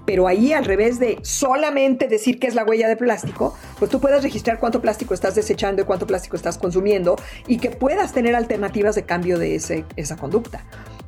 pero 0.05 0.27
ahí 0.27 0.53
al 0.53 0.65
revés 0.65 0.99
de 0.99 1.17
solamente 1.23 2.07
decir 2.07 2.39
qué 2.39 2.47
es 2.47 2.55
la 2.55 2.63
huella 2.63 2.87
de 2.87 2.95
plástico, 2.95 3.57
pues 3.79 3.89
tú 3.89 3.99
puedes 3.99 4.21
registrar 4.21 4.59
cuánto 4.59 4.81
plástico 4.81 5.13
estás 5.13 5.35
desechando 5.35 5.81
y 5.81 5.85
cuánto 5.85 6.05
plástico 6.05 6.35
estás 6.35 6.57
consumiendo 6.57 7.15
y 7.47 7.57
que 7.57 7.71
puedas 7.71 8.13
tener 8.13 8.35
alternativas 8.35 8.95
de 8.95 9.03
cambio 9.03 9.39
de 9.39 9.55
ese, 9.55 9.85
esa 9.95 10.15
conducta. 10.15 10.63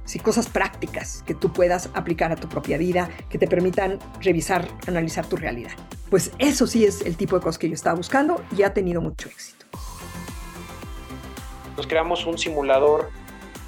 Sí, 0.07 0.17
cosas 0.19 0.47
prácticas 0.47 1.23
que 1.27 1.35
tú 1.35 1.53
puedas 1.53 1.89
aplicar 1.93 2.31
a 2.31 2.35
tu 2.35 2.49
propia 2.49 2.77
vida, 2.79 3.09
que 3.29 3.37
te 3.37 3.47
permitan 3.47 3.99
revisar, 4.21 4.67
analizar 4.87 5.27
tu 5.27 5.35
realidad. 5.35 5.71
Pues 6.09 6.31
eso 6.39 6.65
sí 6.65 6.85
es 6.85 7.01
el 7.01 7.15
tipo 7.15 7.35
de 7.35 7.43
cosas 7.43 7.59
que 7.59 7.67
yo 7.67 7.75
estaba 7.75 7.95
buscando 7.95 8.41
y 8.57 8.63
ha 8.63 8.73
tenido 8.73 9.01
mucho 9.01 9.29
éxito. 9.29 9.65
Nos 11.75 11.85
creamos 11.85 12.25
un 12.25 12.37
simulador 12.37 13.11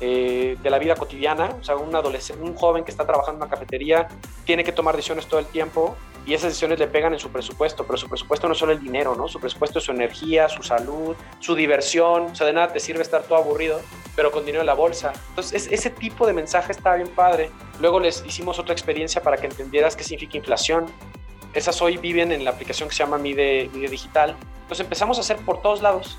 eh, 0.02 0.58
de 0.62 0.70
la 0.70 0.80
vida 0.80 0.96
cotidiana, 0.96 1.56
o 1.60 1.64
sea, 1.64 1.76
un 1.76 1.94
adolescente, 1.94 2.42
un 2.42 2.56
joven 2.56 2.84
que 2.84 2.92
está 2.92 3.06
trabajando 3.06 3.44
en 3.44 3.48
una 3.48 3.56
cafetería 3.56 4.08
tiene 4.46 4.64
que 4.64 4.72
tomar 4.72 4.96
decisiones 4.96 5.28
todo 5.28 5.40
el 5.40 5.46
tiempo 5.46 5.98
y 6.26 6.34
esas 6.34 6.52
decisiones 6.52 6.80
le 6.80 6.88
pegan 6.88 7.14
en 7.14 7.20
su 7.20 7.30
presupuesto, 7.32 7.86
pero 7.86 7.98
su 7.98 8.08
presupuesto 8.08 8.48
no 8.48 8.54
es 8.54 8.60
solo 8.60 8.72
el 8.72 8.80
dinero, 8.80 9.16
¿no? 9.16 9.28
Su 9.28 9.40
presupuesto 9.40 9.80
es 9.80 9.86
su 9.86 9.92
energía, 9.92 10.48
su 10.48 10.64
salud, 10.64 11.16
su 11.40 11.56
diversión, 11.56 12.28
o 12.28 12.36
sea, 12.36 12.46
de 12.46 12.54
nada 12.54 12.72
te 12.72 12.80
sirve 12.80 13.02
estar 13.02 13.24
todo 13.24 13.40
aburrido, 13.40 13.82
pero 14.16 14.32
con 14.32 14.46
dinero 14.46 14.62
en 14.62 14.68
la 14.68 14.74
bolsa. 14.74 15.12
Entonces, 15.30 15.68
ese 15.72 15.90
tipo 15.90 16.28
de 16.28 16.34
mensaje 16.34 16.72
está 16.72 16.96
bien 16.96 17.10
padre. 17.10 17.50
Luego 17.80 18.00
les 18.00 18.24
hicimos 18.26 18.60
otra 18.60 18.74
experiencia 18.74 19.22
para 19.24 19.38
que 19.38 19.48
entendieras 19.48 19.96
qué 19.96 20.04
significa 20.04 20.38
inflación. 20.38 20.86
Esas 21.54 21.82
hoy 21.82 21.98
viven 21.98 22.32
en 22.32 22.46
la 22.46 22.52
aplicación 22.52 22.90
que 22.90 22.96
se 22.96 23.04
llama 23.04 23.18
Mide, 23.18 23.70
Mide 23.74 23.88
Digital. 23.88 24.36
Entonces 24.62 24.82
empezamos 24.82 25.18
a 25.18 25.22
hacer 25.22 25.38
por 25.38 25.62
todos 25.62 25.82
lados 25.82 26.18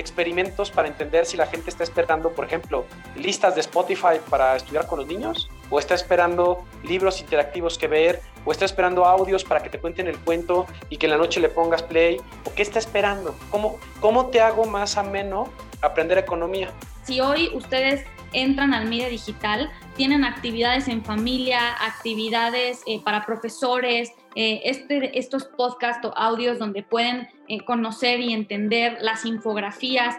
experimentos 0.00 0.70
para 0.70 0.88
entender 0.88 1.26
si 1.26 1.36
la 1.36 1.46
gente 1.46 1.70
está 1.70 1.84
esperando, 1.84 2.30
por 2.32 2.44
ejemplo, 2.44 2.84
listas 3.16 3.54
de 3.54 3.60
Spotify 3.60 4.18
para 4.28 4.56
estudiar 4.56 4.86
con 4.86 4.98
los 4.98 5.08
niños, 5.08 5.48
o 5.70 5.78
está 5.78 5.94
esperando 5.94 6.64
libros 6.82 7.20
interactivos 7.20 7.78
que 7.78 7.86
ver, 7.86 8.20
o 8.44 8.52
está 8.52 8.64
esperando 8.64 9.04
audios 9.04 9.44
para 9.44 9.62
que 9.62 9.70
te 9.70 9.78
cuenten 9.78 10.06
el 10.08 10.18
cuento 10.18 10.66
y 10.88 10.96
que 10.96 11.06
en 11.06 11.12
la 11.12 11.18
noche 11.18 11.40
le 11.40 11.48
pongas 11.48 11.82
play, 11.82 12.18
o 12.44 12.54
qué 12.54 12.62
está 12.62 12.78
esperando, 12.78 13.34
cómo, 13.50 13.78
cómo 14.00 14.26
te 14.26 14.40
hago 14.40 14.64
más 14.64 14.96
ameno 14.96 15.48
aprender 15.82 16.18
economía. 16.18 16.70
Si 17.04 17.20
hoy 17.20 17.50
ustedes 17.54 18.04
entran 18.32 18.74
al 18.74 18.88
medio 18.88 19.08
digital, 19.08 19.70
tienen 19.96 20.24
actividades 20.24 20.88
en 20.88 21.04
familia, 21.04 21.60
actividades 21.80 22.82
eh, 22.86 23.00
para 23.02 23.26
profesores, 23.26 24.12
eh, 24.34 24.60
este, 24.64 25.18
estos 25.18 25.44
podcasts 25.44 26.06
o 26.06 26.16
audios 26.16 26.58
donde 26.58 26.82
pueden 26.82 27.28
eh, 27.48 27.64
conocer 27.64 28.20
y 28.20 28.32
entender 28.32 28.98
las 29.00 29.24
infografías. 29.24 30.16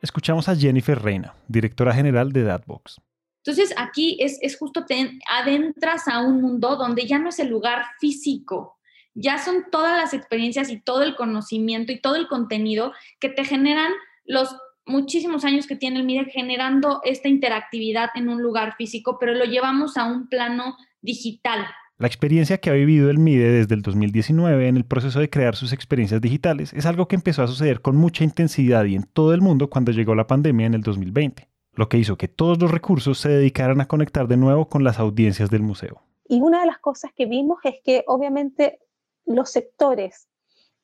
Escuchamos 0.00 0.48
a 0.48 0.56
Jennifer 0.56 1.00
Reina, 1.00 1.34
directora 1.48 1.94
general 1.94 2.32
de 2.32 2.44
Datbox. 2.44 3.00
Entonces 3.44 3.74
aquí 3.76 4.16
es, 4.20 4.38
es 4.40 4.56
justo 4.56 4.84
te 4.84 5.18
adentras 5.28 6.06
a 6.08 6.20
un 6.20 6.40
mundo 6.40 6.76
donde 6.76 7.06
ya 7.06 7.18
no 7.18 7.28
es 7.28 7.38
el 7.40 7.48
lugar 7.48 7.84
físico, 8.00 8.78
ya 9.14 9.38
son 9.38 9.66
todas 9.70 9.96
las 9.96 10.14
experiencias 10.14 10.70
y 10.70 10.80
todo 10.80 11.02
el 11.02 11.16
conocimiento 11.16 11.92
y 11.92 12.00
todo 12.00 12.16
el 12.16 12.28
contenido 12.28 12.92
que 13.20 13.28
te 13.28 13.44
generan 13.44 13.92
los 14.24 14.56
muchísimos 14.86 15.44
años 15.44 15.66
que 15.66 15.76
tiene 15.76 15.98
el 15.98 16.04
MIDE 16.04 16.30
generando 16.30 17.00
esta 17.04 17.28
interactividad 17.28 18.10
en 18.14 18.28
un 18.28 18.42
lugar 18.42 18.74
físico, 18.76 19.18
pero 19.18 19.34
lo 19.34 19.44
llevamos 19.44 19.96
a 19.96 20.04
un 20.04 20.28
plano 20.28 20.76
digital. 21.00 21.66
La 22.02 22.08
experiencia 22.08 22.58
que 22.58 22.68
ha 22.68 22.72
vivido 22.72 23.10
el 23.10 23.18
MIDE 23.18 23.48
desde 23.48 23.76
el 23.76 23.82
2019 23.82 24.66
en 24.66 24.76
el 24.76 24.84
proceso 24.84 25.20
de 25.20 25.30
crear 25.30 25.54
sus 25.54 25.72
experiencias 25.72 26.20
digitales 26.20 26.72
es 26.72 26.84
algo 26.84 27.06
que 27.06 27.14
empezó 27.14 27.44
a 27.44 27.46
suceder 27.46 27.80
con 27.80 27.94
mucha 27.94 28.24
intensidad 28.24 28.84
y 28.86 28.96
en 28.96 29.04
todo 29.04 29.32
el 29.34 29.40
mundo 29.40 29.70
cuando 29.70 29.92
llegó 29.92 30.16
la 30.16 30.26
pandemia 30.26 30.66
en 30.66 30.74
el 30.74 30.82
2020, 30.82 31.48
lo 31.74 31.88
que 31.88 31.98
hizo 31.98 32.16
que 32.16 32.26
todos 32.26 32.58
los 32.58 32.72
recursos 32.72 33.20
se 33.20 33.28
dedicaran 33.28 33.80
a 33.80 33.86
conectar 33.86 34.26
de 34.26 34.36
nuevo 34.36 34.68
con 34.68 34.82
las 34.82 34.98
audiencias 34.98 35.48
del 35.48 35.62
museo. 35.62 36.02
Y 36.26 36.40
una 36.40 36.62
de 36.62 36.66
las 36.66 36.80
cosas 36.80 37.12
que 37.14 37.26
vimos 37.26 37.60
es 37.62 37.76
que 37.84 38.02
obviamente 38.08 38.80
los 39.24 39.52
sectores 39.52 40.26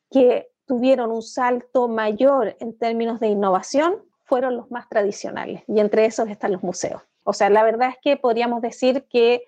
que 0.09 0.47
tuvieron 0.67 1.11
un 1.11 1.21
salto 1.21 1.89
mayor 1.89 2.55
en 2.61 2.77
términos 2.77 3.19
de 3.19 3.27
innovación 3.27 3.95
fueron 4.23 4.55
los 4.55 4.71
más 4.71 4.87
tradicionales 4.87 5.63
y 5.67 5.81
entre 5.81 6.05
esos 6.05 6.29
están 6.29 6.53
los 6.53 6.63
museos. 6.63 7.01
O 7.25 7.33
sea, 7.33 7.49
la 7.49 7.65
verdad 7.65 7.89
es 7.89 7.97
que 8.01 8.15
podríamos 8.15 8.61
decir 8.61 9.05
que 9.09 9.43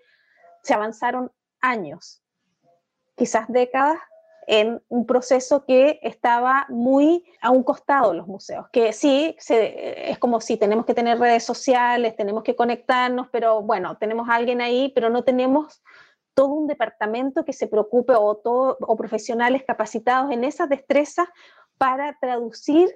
se 0.63 0.73
avanzaron 0.73 1.31
años, 1.61 2.21
quizás 3.15 3.47
décadas, 3.47 3.99
en 4.47 4.81
un 4.89 5.05
proceso 5.05 5.65
que 5.65 5.99
estaba 6.01 6.65
muy 6.69 7.23
a 7.41 7.51
un 7.51 7.63
costado 7.63 8.11
de 8.11 8.17
los 8.17 8.27
museos, 8.27 8.67
que 8.73 8.91
sí, 8.91 9.35
es 9.47 10.17
como 10.19 10.41
si 10.41 10.57
tenemos 10.57 10.85
que 10.85 10.93
tener 10.93 11.19
redes 11.19 11.43
sociales, 11.43 12.15
tenemos 12.15 12.43
que 12.43 12.55
conectarnos, 12.55 13.27
pero 13.31 13.61
bueno, 13.61 13.97
tenemos 13.97 14.27
a 14.27 14.35
alguien 14.35 14.59
ahí, 14.61 14.91
pero 14.95 15.09
no 15.09 15.23
tenemos 15.23 15.81
todo 16.33 16.47
un 16.47 16.67
departamento 16.67 17.45
que 17.45 17.53
se 17.53 17.67
preocupe 17.67 18.13
o, 18.15 18.35
todo, 18.35 18.77
o 18.81 18.97
profesionales 18.97 19.63
capacitados 19.65 20.31
en 20.31 20.43
esas 20.43 20.69
destrezas 20.69 21.27
para 21.77 22.17
traducir 22.19 22.89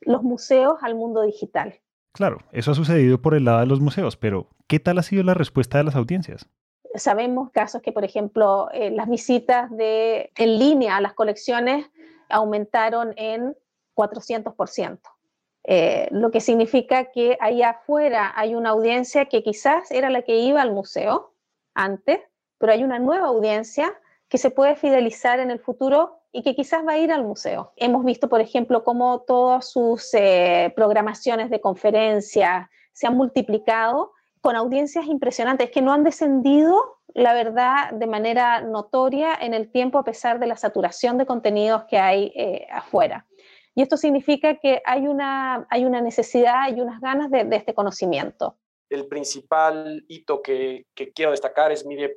los 0.00 0.22
museos 0.22 0.78
al 0.82 0.94
mundo 0.94 1.22
digital. 1.22 1.74
Claro, 2.12 2.38
eso 2.52 2.70
ha 2.70 2.74
sucedido 2.74 3.20
por 3.20 3.34
el 3.34 3.44
lado 3.44 3.60
de 3.60 3.66
los 3.66 3.80
museos, 3.80 4.16
pero 4.16 4.48
¿qué 4.66 4.80
tal 4.80 4.98
ha 4.98 5.02
sido 5.02 5.22
la 5.22 5.34
respuesta 5.34 5.78
de 5.78 5.84
las 5.84 5.96
audiencias? 5.96 6.48
Sabemos 6.98 7.50
casos 7.50 7.82
que, 7.82 7.92
por 7.92 8.04
ejemplo, 8.04 8.68
eh, 8.72 8.90
las 8.90 9.08
visitas 9.08 9.70
de, 9.70 10.30
en 10.36 10.58
línea 10.58 10.96
a 10.96 11.00
las 11.00 11.14
colecciones 11.14 11.86
aumentaron 12.28 13.14
en 13.16 13.56
400%, 13.94 15.00
eh, 15.64 16.08
lo 16.12 16.30
que 16.30 16.40
significa 16.40 17.06
que 17.06 17.36
ahí 17.40 17.62
afuera 17.62 18.32
hay 18.36 18.54
una 18.54 18.70
audiencia 18.70 19.26
que 19.26 19.42
quizás 19.42 19.90
era 19.90 20.08
la 20.08 20.22
que 20.22 20.36
iba 20.36 20.62
al 20.62 20.72
museo 20.72 21.34
antes, 21.74 22.20
pero 22.58 22.72
hay 22.72 22.84
una 22.84 22.98
nueva 22.98 23.28
audiencia 23.28 23.92
que 24.28 24.38
se 24.38 24.50
puede 24.50 24.76
fidelizar 24.76 25.40
en 25.40 25.50
el 25.50 25.58
futuro 25.58 26.20
y 26.32 26.42
que 26.42 26.54
quizás 26.54 26.86
va 26.86 26.92
a 26.92 26.98
ir 26.98 27.12
al 27.12 27.24
museo. 27.24 27.72
Hemos 27.76 28.04
visto, 28.04 28.28
por 28.28 28.40
ejemplo, 28.40 28.84
cómo 28.84 29.20
todas 29.26 29.70
sus 29.70 30.12
eh, 30.14 30.72
programaciones 30.76 31.50
de 31.50 31.60
conferencias 31.60 32.68
se 32.92 33.06
han 33.06 33.16
multiplicado 33.16 34.12
con 34.48 34.56
audiencias 34.56 35.04
impresionantes 35.04 35.70
que 35.70 35.82
no 35.82 35.92
han 35.92 36.04
descendido, 36.04 37.02
la 37.12 37.34
verdad, 37.34 37.92
de 37.92 38.06
manera 38.06 38.62
notoria 38.62 39.34
en 39.38 39.52
el 39.52 39.70
tiempo 39.70 39.98
a 39.98 40.04
pesar 40.04 40.40
de 40.40 40.46
la 40.46 40.56
saturación 40.56 41.18
de 41.18 41.26
contenidos 41.26 41.84
que 41.84 41.98
hay 41.98 42.32
eh, 42.34 42.66
afuera. 42.72 43.26
Y 43.74 43.82
esto 43.82 43.98
significa 43.98 44.54
que 44.54 44.80
hay 44.86 45.06
una, 45.06 45.66
hay 45.68 45.84
una 45.84 46.00
necesidad 46.00 46.74
y 46.74 46.80
unas 46.80 46.98
ganas 47.02 47.30
de 47.30 47.46
este 47.50 47.74
conocimiento 47.74 48.56
el 48.88 49.06
principal 49.06 50.02
hito 50.08 50.40
que, 50.40 50.86
quiero 51.14 51.32
destacar 51.32 51.70
es 51.70 51.84
mi, 51.84 52.02
eh. 52.02 52.16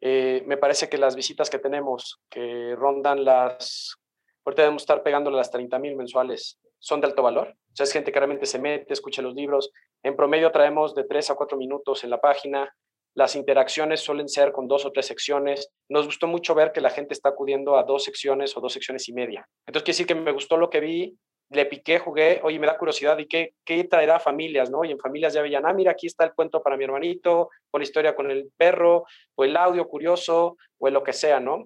Eh, 0.00 0.42
me 0.46 0.56
parece 0.56 0.88
que 0.88 0.96
las 0.96 1.14
visitas 1.14 1.50
que 1.50 1.58
tenemos, 1.58 2.18
que 2.30 2.74
rondan 2.76 3.26
las, 3.26 3.94
ahorita 4.42 4.62
debemos 4.62 4.84
estar 4.84 5.02
pegándole 5.02 5.36
las 5.36 5.50
30 5.50 5.78
mil 5.80 5.96
mensuales, 5.96 6.58
son 6.86 7.00
de 7.00 7.08
alto 7.08 7.22
valor. 7.22 7.48
O 7.48 7.74
sea, 7.76 7.82
es 7.82 7.92
gente 7.92 8.12
que 8.12 8.20
realmente 8.20 8.46
se 8.46 8.60
mete, 8.60 8.92
escucha 8.92 9.20
los 9.20 9.34
libros. 9.34 9.72
En 10.04 10.14
promedio 10.14 10.52
traemos 10.52 10.94
de 10.94 11.02
3 11.02 11.30
a 11.30 11.34
4 11.34 11.58
minutos 11.58 12.04
en 12.04 12.10
la 12.10 12.20
página. 12.20 12.72
Las 13.16 13.34
interacciones 13.34 14.00
suelen 14.00 14.28
ser 14.28 14.52
con 14.52 14.68
dos 14.68 14.86
o 14.86 14.92
tres 14.92 15.06
secciones. 15.06 15.68
Nos 15.88 16.06
gustó 16.06 16.28
mucho 16.28 16.54
ver 16.54 16.70
que 16.70 16.80
la 16.80 16.90
gente 16.90 17.12
está 17.12 17.30
acudiendo 17.30 17.76
a 17.76 17.82
dos 17.82 18.04
secciones 18.04 18.56
o 18.56 18.60
dos 18.60 18.72
secciones 18.72 19.08
y 19.08 19.14
media. 19.14 19.48
Entonces, 19.66 19.84
quiere 19.84 19.94
decir 19.94 20.06
que 20.06 20.14
me 20.14 20.30
gustó 20.30 20.56
lo 20.56 20.70
que 20.70 20.78
vi, 20.78 21.18
le 21.50 21.66
piqué, 21.66 21.98
jugué, 21.98 22.40
oye, 22.44 22.60
me 22.60 22.68
da 22.68 22.78
curiosidad, 22.78 23.18
¿y 23.18 23.26
qué, 23.26 23.54
qué 23.64 23.82
traerá 23.84 24.16
a 24.16 24.20
familias, 24.20 24.70
no? 24.70 24.84
Y 24.84 24.92
en 24.92 25.00
familias 25.00 25.34
ya 25.34 25.42
veían, 25.42 25.66
ah, 25.66 25.72
mira, 25.72 25.90
aquí 25.90 26.06
está 26.06 26.24
el 26.24 26.34
cuento 26.34 26.62
para 26.62 26.76
mi 26.76 26.84
hermanito, 26.84 27.50
o 27.72 27.78
la 27.78 27.84
historia 27.84 28.14
con 28.14 28.30
el 28.30 28.52
perro, 28.56 29.04
o 29.34 29.44
el 29.44 29.56
audio 29.56 29.88
curioso, 29.88 30.56
o 30.78 30.90
lo 30.90 31.02
que 31.02 31.12
sea, 31.12 31.40
¿no? 31.40 31.64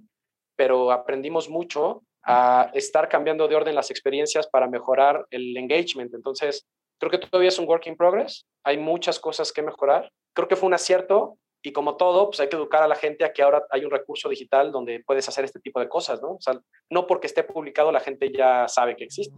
Pero 0.57 0.93
aprendimos 0.93 1.50
mucho 1.50 2.05
a 2.25 2.71
estar 2.75 3.09
cambiando 3.09 3.49
de 3.49 3.57
orden 3.57 3.75
las 3.75 3.91
experiencias 3.91 4.47
para 4.47 4.69
mejorar 4.69 5.27
el 5.31 5.57
engagement. 5.57 6.15
Entonces, 6.15 6.67
creo 6.99 7.11
que 7.11 7.19
todavía 7.19 7.49
es 7.49 7.59
un 7.59 7.69
work 7.69 7.87
in 7.87 7.97
progress, 7.97 8.47
hay 8.65 8.79
muchas 8.79 9.19
cosas 9.19 9.53
que 9.53 9.62
mejorar. 9.62 10.11
Creo 10.35 10.49
que 10.49 10.57
fue 10.57 10.67
un 10.67 10.75
acierto 10.75 11.39
y 11.62 11.73
como 11.73 11.97
todo, 11.97 12.27
pues 12.27 12.41
hay 12.41 12.49
que 12.49 12.57
educar 12.57 12.83
a 12.83 12.89
la 12.89 12.95
gente 12.95 13.25
a 13.25 13.33
que 13.33 13.43
ahora 13.43 13.62
hay 13.71 13.85
un 13.85 13.91
recurso 13.91 14.29
digital 14.29 14.73
donde 14.73 15.03
puedes 15.05 15.29
hacer 15.29 15.45
este 15.45 15.61
tipo 15.61 15.81
de 15.81 15.89
cosas, 15.89 16.23
¿no? 16.23 16.33
O 16.33 16.41
sea, 16.41 16.59
no 16.91 17.07
porque 17.07 17.27
esté 17.27 17.43
publicado 17.43 17.93
la 17.93 18.00
gente 18.00 18.31
ya 18.33 18.67
sabe 18.69 18.97
que 18.97 19.05
existe. 19.05 19.35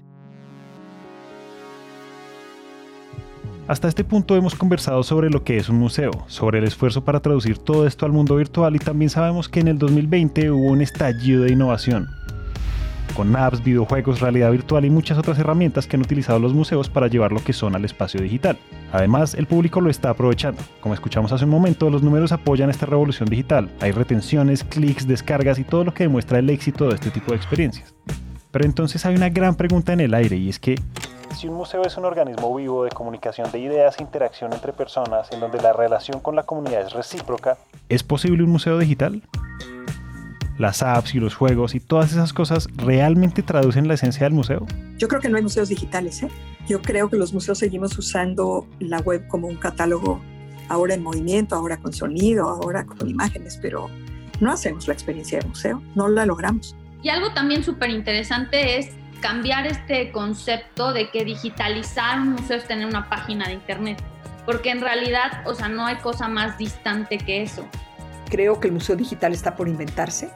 Hasta 3.68 3.88
este 3.88 4.02
punto 4.02 4.36
hemos 4.36 4.56
conversado 4.56 5.04
sobre 5.04 5.30
lo 5.30 5.44
que 5.44 5.56
es 5.56 5.68
un 5.68 5.76
museo, 5.76 6.10
sobre 6.26 6.58
el 6.58 6.64
esfuerzo 6.64 7.04
para 7.04 7.20
traducir 7.20 7.58
todo 7.58 7.86
esto 7.86 8.04
al 8.04 8.12
mundo 8.12 8.36
virtual 8.36 8.74
y 8.74 8.80
también 8.80 9.08
sabemos 9.08 9.48
que 9.48 9.60
en 9.60 9.68
el 9.68 9.78
2020 9.78 10.50
hubo 10.50 10.66
un 10.66 10.80
estallido 10.80 11.44
de 11.44 11.52
innovación, 11.52 12.08
con 13.12 13.34
apps, 13.36 13.62
videojuegos, 13.62 14.20
realidad 14.20 14.50
virtual 14.50 14.84
y 14.84 14.90
muchas 14.90 15.18
otras 15.18 15.38
herramientas 15.38 15.86
que 15.86 15.96
han 15.96 16.02
utilizado 16.02 16.38
los 16.38 16.54
museos 16.54 16.88
para 16.88 17.08
llevar 17.08 17.32
lo 17.32 17.42
que 17.42 17.52
son 17.52 17.74
al 17.74 17.84
espacio 17.84 18.20
digital. 18.20 18.58
Además, 18.92 19.34
el 19.34 19.46
público 19.46 19.80
lo 19.80 19.90
está 19.90 20.10
aprovechando. 20.10 20.62
Como 20.80 20.94
escuchamos 20.94 21.32
hace 21.32 21.44
un 21.44 21.50
momento, 21.50 21.90
los 21.90 22.02
números 22.02 22.32
apoyan 22.32 22.70
esta 22.70 22.86
revolución 22.86 23.28
digital. 23.28 23.70
Hay 23.80 23.92
retenciones, 23.92 24.64
clics, 24.64 25.06
descargas 25.06 25.58
y 25.58 25.64
todo 25.64 25.84
lo 25.84 25.94
que 25.94 26.04
demuestra 26.04 26.38
el 26.38 26.50
éxito 26.50 26.88
de 26.88 26.94
este 26.94 27.10
tipo 27.10 27.32
de 27.32 27.36
experiencias. 27.36 27.94
Pero 28.50 28.64
entonces 28.64 29.04
hay 29.06 29.14
una 29.14 29.30
gran 29.30 29.54
pregunta 29.54 29.92
en 29.92 30.00
el 30.00 30.14
aire 30.14 30.36
y 30.36 30.48
es 30.48 30.58
que, 30.58 30.74
si 31.34 31.48
un 31.48 31.54
museo 31.54 31.82
es 31.82 31.96
un 31.96 32.04
organismo 32.04 32.54
vivo 32.54 32.84
de 32.84 32.90
comunicación 32.90 33.50
de 33.50 33.58
ideas 33.58 33.98
e 33.98 34.02
interacción 34.02 34.52
entre 34.52 34.72
personas 34.72 35.32
en 35.32 35.40
donde 35.40 35.60
la 35.62 35.72
relación 35.72 36.20
con 36.20 36.36
la 36.36 36.42
comunidad 36.42 36.82
es 36.82 36.92
recíproca, 36.92 37.56
¿es 37.88 38.02
posible 38.02 38.44
un 38.44 38.50
museo 38.50 38.78
digital? 38.78 39.22
¿Las 40.62 40.80
apps 40.80 41.16
y 41.16 41.18
los 41.18 41.34
juegos 41.34 41.74
y 41.74 41.80
todas 41.80 42.12
esas 42.12 42.32
cosas 42.32 42.68
realmente 42.76 43.42
traducen 43.42 43.88
la 43.88 43.94
esencia 43.94 44.22
del 44.22 44.32
museo? 44.32 44.64
Yo 44.96 45.08
creo 45.08 45.20
que 45.20 45.28
no 45.28 45.36
hay 45.36 45.42
museos 45.42 45.68
digitales, 45.68 46.22
¿eh? 46.22 46.28
Yo 46.68 46.80
creo 46.80 47.10
que 47.10 47.16
los 47.16 47.34
museos 47.34 47.58
seguimos 47.58 47.98
usando 47.98 48.68
la 48.78 49.00
web 49.00 49.26
como 49.26 49.48
un 49.48 49.56
catálogo, 49.56 50.22
ahora 50.68 50.94
en 50.94 51.02
movimiento, 51.02 51.56
ahora 51.56 51.78
con 51.78 51.92
sonido, 51.92 52.48
ahora 52.48 52.86
con 52.86 53.10
imágenes, 53.10 53.58
pero 53.60 53.90
no 54.38 54.52
hacemos 54.52 54.86
la 54.86 54.94
experiencia 54.94 55.40
de 55.40 55.48
museo, 55.48 55.82
no 55.96 56.06
la 56.06 56.26
logramos. 56.26 56.76
Y 57.02 57.08
algo 57.08 57.34
también 57.34 57.64
súper 57.64 57.90
interesante 57.90 58.78
es 58.78 58.90
cambiar 59.20 59.66
este 59.66 60.12
concepto 60.12 60.92
de 60.92 61.10
que 61.10 61.24
digitalizar 61.24 62.20
un 62.20 62.34
museo 62.34 62.58
es 62.58 62.68
tener 62.68 62.86
una 62.86 63.08
página 63.08 63.48
de 63.48 63.54
internet, 63.54 64.00
porque 64.46 64.70
en 64.70 64.80
realidad, 64.80 65.42
o 65.44 65.56
sea, 65.56 65.68
no 65.68 65.86
hay 65.86 65.96
cosa 65.96 66.28
más 66.28 66.56
distante 66.56 67.18
que 67.18 67.42
eso. 67.42 67.66
Creo 68.30 68.60
que 68.60 68.68
el 68.68 68.74
museo 68.74 68.94
digital 68.94 69.32
está 69.32 69.56
por 69.56 69.66
inventarse. 69.66 70.30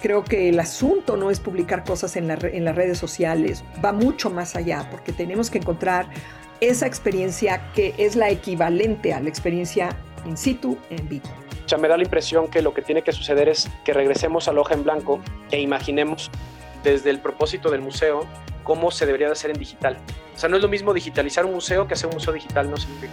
Creo 0.00 0.24
que 0.24 0.48
el 0.48 0.58
asunto 0.60 1.16
no 1.16 1.30
es 1.30 1.40
publicar 1.40 1.84
cosas 1.84 2.16
en, 2.16 2.30
en 2.30 2.64
las 2.64 2.74
redes 2.74 2.98
sociales, 2.98 3.64
va 3.84 3.92
mucho 3.92 4.30
más 4.30 4.56
allá, 4.56 4.88
porque 4.90 5.12
tenemos 5.12 5.50
que 5.50 5.58
encontrar 5.58 6.08
esa 6.60 6.86
experiencia 6.86 7.72
que 7.74 7.94
es 7.98 8.16
la 8.16 8.30
equivalente 8.30 9.12
a 9.12 9.20
la 9.20 9.28
experiencia 9.28 9.96
in 10.26 10.36
situ, 10.36 10.78
en 10.90 11.08
vivo. 11.08 11.28
O 11.64 11.68
sea, 11.68 11.78
me 11.78 11.88
da 11.88 11.96
la 11.96 12.02
impresión 12.02 12.48
que 12.48 12.62
lo 12.62 12.74
que 12.74 12.82
tiene 12.82 13.02
que 13.02 13.12
suceder 13.12 13.48
es 13.48 13.68
que 13.84 13.92
regresemos 13.92 14.48
a 14.48 14.52
la 14.52 14.60
hoja 14.60 14.74
en 14.74 14.84
blanco 14.84 15.20
e 15.50 15.60
imaginemos 15.60 16.30
desde 16.82 17.10
el 17.10 17.20
propósito 17.20 17.70
del 17.70 17.80
museo 17.80 18.26
cómo 18.64 18.90
se 18.90 19.06
debería 19.06 19.26
de 19.26 19.32
hacer 19.32 19.50
en 19.50 19.58
digital. 19.58 19.98
O 20.34 20.38
sea, 20.38 20.48
no 20.48 20.56
es 20.56 20.62
lo 20.62 20.68
mismo 20.68 20.92
digitalizar 20.92 21.46
un 21.46 21.52
museo 21.52 21.86
que 21.86 21.94
hacer 21.94 22.08
un 22.08 22.14
museo 22.14 22.32
digital, 22.32 22.70
no 22.70 22.76
significa. 22.76 23.12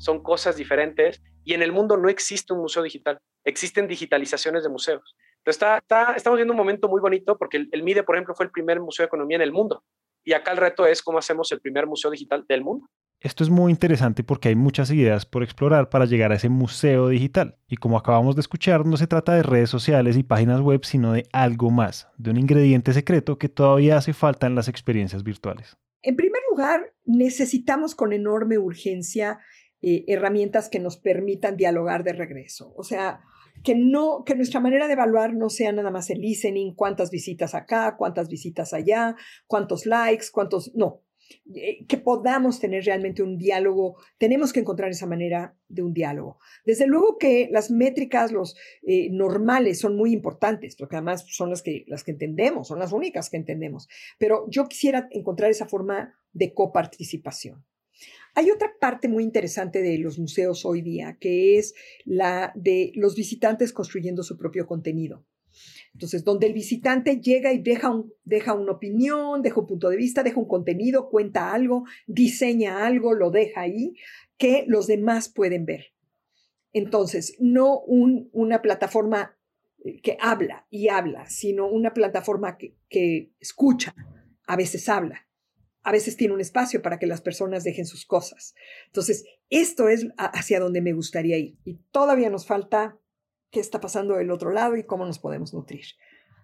Son 0.00 0.22
cosas 0.22 0.56
diferentes 0.56 1.22
y 1.44 1.52
en 1.52 1.62
el 1.62 1.72
mundo 1.72 1.98
no 1.98 2.08
existe 2.08 2.54
un 2.54 2.60
museo 2.60 2.82
digital, 2.82 3.18
existen 3.44 3.86
digitalizaciones 3.86 4.62
de 4.62 4.70
museos. 4.70 5.14
Entonces 5.38 5.62
está, 5.78 6.14
estamos 6.16 6.38
viendo 6.38 6.54
un 6.54 6.58
momento 6.58 6.88
muy 6.88 7.02
bonito 7.02 7.36
porque 7.36 7.58
el, 7.58 7.68
el 7.72 7.82
MIDE, 7.82 8.02
por 8.02 8.16
ejemplo, 8.16 8.34
fue 8.34 8.46
el 8.46 8.52
primer 8.52 8.80
museo 8.80 9.04
de 9.04 9.08
economía 9.08 9.36
en 9.36 9.42
el 9.42 9.52
mundo. 9.52 9.84
Y 10.24 10.32
acá 10.32 10.52
el 10.52 10.56
reto 10.56 10.86
es 10.86 11.02
cómo 11.02 11.18
hacemos 11.18 11.52
el 11.52 11.60
primer 11.60 11.86
museo 11.86 12.10
digital 12.10 12.44
del 12.48 12.62
mundo. 12.62 12.86
Esto 13.20 13.44
es 13.44 13.50
muy 13.50 13.70
interesante 13.70 14.24
porque 14.24 14.48
hay 14.48 14.56
muchas 14.56 14.90
ideas 14.90 15.26
por 15.26 15.42
explorar 15.42 15.90
para 15.90 16.06
llegar 16.06 16.32
a 16.32 16.36
ese 16.36 16.48
museo 16.48 17.08
digital. 17.08 17.58
Y 17.68 17.76
como 17.76 17.98
acabamos 17.98 18.34
de 18.34 18.40
escuchar, 18.40 18.86
no 18.86 18.96
se 18.96 19.06
trata 19.06 19.34
de 19.34 19.42
redes 19.42 19.68
sociales 19.68 20.16
y 20.16 20.22
páginas 20.22 20.62
web, 20.62 20.84
sino 20.84 21.12
de 21.12 21.26
algo 21.32 21.70
más, 21.70 22.08
de 22.16 22.30
un 22.30 22.38
ingrediente 22.38 22.94
secreto 22.94 23.36
que 23.36 23.50
todavía 23.50 23.98
hace 23.98 24.14
falta 24.14 24.46
en 24.46 24.54
las 24.54 24.68
experiencias 24.68 25.22
virtuales. 25.22 25.76
En 26.02 26.16
primer 26.16 26.40
lugar, 26.50 26.94
necesitamos 27.04 27.94
con 27.94 28.14
enorme 28.14 28.56
urgencia 28.56 29.38
eh, 29.82 30.04
herramientas 30.08 30.68
que 30.68 30.78
nos 30.78 30.96
permitan 30.96 31.56
dialogar 31.56 32.04
de 32.04 32.12
regreso. 32.12 32.72
O 32.76 32.82
sea, 32.82 33.20
que 33.62 33.74
no 33.74 34.24
que 34.24 34.34
nuestra 34.34 34.60
manera 34.60 34.86
de 34.86 34.94
evaluar 34.94 35.34
no 35.34 35.50
sea 35.50 35.72
nada 35.72 35.90
más 35.90 36.10
el 36.10 36.20
listening, 36.20 36.74
cuántas 36.74 37.10
visitas 37.10 37.54
acá, 37.54 37.96
cuántas 37.96 38.28
visitas 38.28 38.72
allá, 38.72 39.16
cuántos 39.46 39.86
likes, 39.86 40.26
cuántos 40.32 40.74
no, 40.74 41.02
eh, 41.54 41.86
que 41.86 41.96
podamos 41.96 42.58
tener 42.60 42.84
realmente 42.84 43.22
un 43.22 43.38
diálogo, 43.38 43.96
tenemos 44.18 44.52
que 44.52 44.60
encontrar 44.60 44.90
esa 44.90 45.06
manera 45.06 45.56
de 45.68 45.82
un 45.82 45.92
diálogo. 45.92 46.38
Desde 46.64 46.86
luego 46.86 47.18
que 47.18 47.48
las 47.50 47.70
métricas, 47.70 48.32
los 48.32 48.56
eh, 48.82 49.08
normales 49.10 49.78
son 49.78 49.96
muy 49.96 50.12
importantes, 50.12 50.76
porque 50.76 50.96
además 50.96 51.26
son 51.28 51.50
las 51.50 51.62
que, 51.62 51.84
las 51.86 52.02
que 52.02 52.12
entendemos, 52.12 52.68
son 52.68 52.78
las 52.78 52.92
únicas 52.92 53.30
que 53.30 53.36
entendemos, 53.36 53.88
pero 54.18 54.46
yo 54.48 54.66
quisiera 54.66 55.08
encontrar 55.10 55.50
esa 55.50 55.66
forma 55.66 56.14
de 56.32 56.52
coparticipación. 56.52 57.64
Hay 58.34 58.50
otra 58.50 58.72
parte 58.80 59.08
muy 59.08 59.24
interesante 59.24 59.82
de 59.82 59.98
los 59.98 60.18
museos 60.18 60.64
hoy 60.64 60.82
día, 60.82 61.16
que 61.20 61.58
es 61.58 61.74
la 62.04 62.52
de 62.54 62.92
los 62.94 63.16
visitantes 63.16 63.72
construyendo 63.72 64.22
su 64.22 64.36
propio 64.36 64.66
contenido. 64.66 65.24
Entonces, 65.92 66.24
donde 66.24 66.46
el 66.46 66.52
visitante 66.52 67.20
llega 67.20 67.52
y 67.52 67.58
deja, 67.58 67.90
un, 67.90 68.12
deja 68.24 68.54
una 68.54 68.72
opinión, 68.72 69.42
deja 69.42 69.60
un 69.60 69.66
punto 69.66 69.88
de 69.88 69.96
vista, 69.96 70.22
deja 70.22 70.38
un 70.38 70.48
contenido, 70.48 71.08
cuenta 71.08 71.52
algo, 71.52 71.84
diseña 72.06 72.86
algo, 72.86 73.12
lo 73.14 73.30
deja 73.30 73.62
ahí, 73.62 73.94
que 74.36 74.64
los 74.66 74.86
demás 74.86 75.28
pueden 75.28 75.66
ver. 75.66 75.92
Entonces, 76.72 77.36
no 77.40 77.80
una 77.80 78.62
plataforma 78.62 79.36
eh, 79.84 80.00
que 80.00 80.16
habla 80.20 80.66
y 80.70 80.88
habla, 80.88 81.28
sino 81.28 81.68
una 81.68 81.92
plataforma 81.92 82.56
que, 82.56 82.76
que 82.88 83.32
escucha, 83.40 83.94
a 84.46 84.56
veces 84.56 84.88
habla, 84.88 85.26
a 85.82 85.92
veces 85.92 86.16
tiene 86.16 86.34
un 86.34 86.40
espacio 86.40 86.82
para 86.82 86.98
que 86.98 87.06
las 87.06 87.20
personas 87.20 87.64
dejen 87.64 87.86
sus 87.86 88.04
cosas. 88.04 88.54
Entonces, 88.86 89.24
esto 89.48 89.88
es 89.88 90.08
hacia 90.16 90.60
donde 90.60 90.82
me 90.82 90.92
gustaría 90.92 91.38
ir. 91.38 91.56
Y 91.64 91.78
todavía 91.90 92.30
nos 92.30 92.46
falta 92.46 92.98
qué 93.50 93.60
está 93.60 93.80
pasando 93.80 94.16
del 94.16 94.30
otro 94.30 94.52
lado 94.52 94.76
y 94.76 94.84
cómo 94.84 95.06
nos 95.06 95.18
podemos 95.18 95.54
nutrir. 95.54 95.84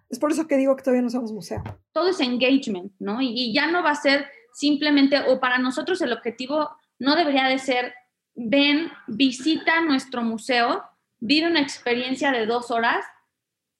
Es 0.09 0.19
por 0.19 0.31
eso 0.31 0.47
que 0.47 0.57
digo 0.57 0.75
que 0.75 0.83
todavía 0.83 1.03
no 1.03 1.09
somos 1.09 1.31
museo. 1.31 1.63
Todo 1.91 2.09
es 2.09 2.19
engagement, 2.19 2.93
¿no? 2.99 3.21
Y, 3.21 3.53
ya 3.53 3.67
no 3.67 3.83
va 3.83 3.91
a 3.91 3.95
ser 3.95 4.25
simplemente, 4.53 5.19
o 5.27 5.39
para 5.39 5.57
nosotros 5.57 6.01
el 6.01 6.13
objetivo 6.13 6.69
no 6.97 7.15
debería 7.15 7.47
de 7.47 7.59
ser, 7.59 7.93
ven, 8.33 8.89
visita 9.07 9.81
nuestro 9.81 10.23
museo, 10.23 10.83
vive 11.19 11.47
una 11.47 11.61
experiencia 11.61 12.31
de 12.31 12.45
dos 12.45 12.71
horas 12.71 13.05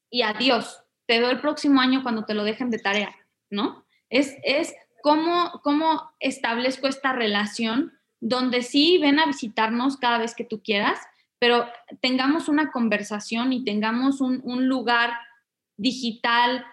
y 0.09 0.21
adiós. 0.21 0.83
Te 1.05 1.19
veo 1.19 1.31
el 1.31 1.41
próximo 1.41 1.79
año 1.79 2.03
cuando 2.03 2.25
te 2.25 2.33
lo 2.33 2.43
dejen 2.43 2.69
de 2.69 2.79
tarea, 2.79 3.15
¿no? 3.49 3.85
Es, 4.09 4.35
es 4.43 4.73
cómo, 5.01 5.61
cómo 5.63 6.11
establezco 6.19 6.87
esta 6.87 7.13
relación 7.13 7.93
donde 8.19 8.63
sí 8.63 8.97
ven 8.99 9.19
a 9.19 9.25
visitarnos 9.25 9.97
cada 9.97 10.17
vez 10.17 10.35
que 10.35 10.43
tú 10.43 10.61
quieras, 10.61 10.99
pero 11.39 11.65
tengamos 12.01 12.49
una 12.49 12.71
conversación 12.71 13.53
y 13.53 13.63
tengamos 13.63 14.21
un, 14.21 14.67
lugar 14.67 15.11
digital, 15.77 16.65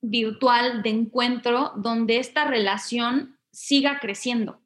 virtual 0.00 0.82
de 0.82 0.90
encuentro 0.90 1.72
donde 1.76 2.18
esta 2.18 2.44
relación 2.44 3.38
siga 3.50 3.98
creciendo. 4.00 4.60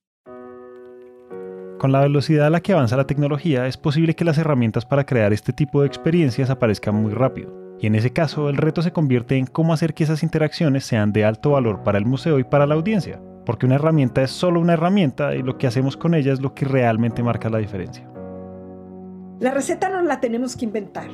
Con 1.78 1.92
la 1.92 2.00
velocidad 2.00 2.48
a 2.48 2.50
la 2.50 2.60
que 2.60 2.72
avanza 2.72 2.96
la 2.96 3.06
tecnología, 3.06 3.66
es 3.66 3.76
posible 3.76 4.14
que 4.14 4.24
las 4.24 4.36
herramientas 4.36 4.84
para 4.84 5.06
crear 5.06 5.32
este 5.32 5.52
tipo 5.52 5.80
de 5.80 5.86
experiencias 5.86 6.50
aparezcan 6.50 6.94
muy 6.94 7.12
rápido. 7.12 7.67
Y 7.80 7.86
en 7.86 7.94
ese 7.94 8.12
caso, 8.12 8.48
el 8.48 8.56
reto 8.56 8.82
se 8.82 8.92
convierte 8.92 9.36
en 9.36 9.46
cómo 9.46 9.72
hacer 9.72 9.94
que 9.94 10.04
esas 10.04 10.22
interacciones 10.22 10.84
sean 10.84 11.12
de 11.12 11.24
alto 11.24 11.52
valor 11.52 11.84
para 11.84 11.98
el 11.98 12.06
museo 12.06 12.38
y 12.38 12.44
para 12.44 12.66
la 12.66 12.74
audiencia. 12.74 13.20
Porque 13.46 13.66
una 13.66 13.76
herramienta 13.76 14.22
es 14.22 14.30
solo 14.30 14.60
una 14.60 14.74
herramienta 14.74 15.34
y 15.34 15.42
lo 15.42 15.58
que 15.58 15.66
hacemos 15.66 15.96
con 15.96 16.14
ella 16.14 16.32
es 16.32 16.40
lo 16.40 16.54
que 16.54 16.64
realmente 16.64 17.22
marca 17.22 17.48
la 17.48 17.58
diferencia. 17.58 18.08
La 19.38 19.52
receta 19.52 19.88
no 19.88 20.02
la 20.02 20.20
tenemos 20.20 20.56
que 20.56 20.64
inventar. 20.64 21.08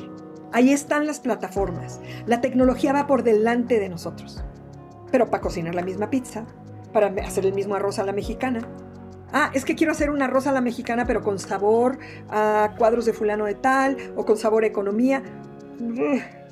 Ahí 0.52 0.70
están 0.70 1.06
las 1.06 1.20
plataformas. 1.20 2.00
La 2.26 2.40
tecnología 2.40 2.92
va 2.92 3.06
por 3.06 3.22
delante 3.22 3.78
de 3.78 3.90
nosotros. 3.90 4.42
Pero 5.12 5.28
para 5.30 5.42
cocinar 5.42 5.74
la 5.74 5.82
misma 5.82 6.08
pizza, 6.08 6.46
para 6.92 7.08
hacer 7.22 7.44
el 7.44 7.52
mismo 7.52 7.74
arroz 7.74 7.98
a 7.98 8.04
la 8.04 8.12
mexicana. 8.12 8.66
Ah, 9.32 9.50
es 9.52 9.64
que 9.64 9.74
quiero 9.74 9.92
hacer 9.92 10.10
un 10.10 10.22
arroz 10.22 10.46
a 10.46 10.52
la 10.52 10.60
mexicana, 10.60 11.04
pero 11.06 11.22
con 11.22 11.38
sabor 11.38 11.98
a 12.30 12.74
cuadros 12.78 13.04
de 13.04 13.12
fulano 13.12 13.44
de 13.44 13.54
tal 13.54 13.96
o 14.16 14.24
con 14.24 14.38
sabor 14.38 14.64
a 14.64 14.68
economía. 14.68 15.22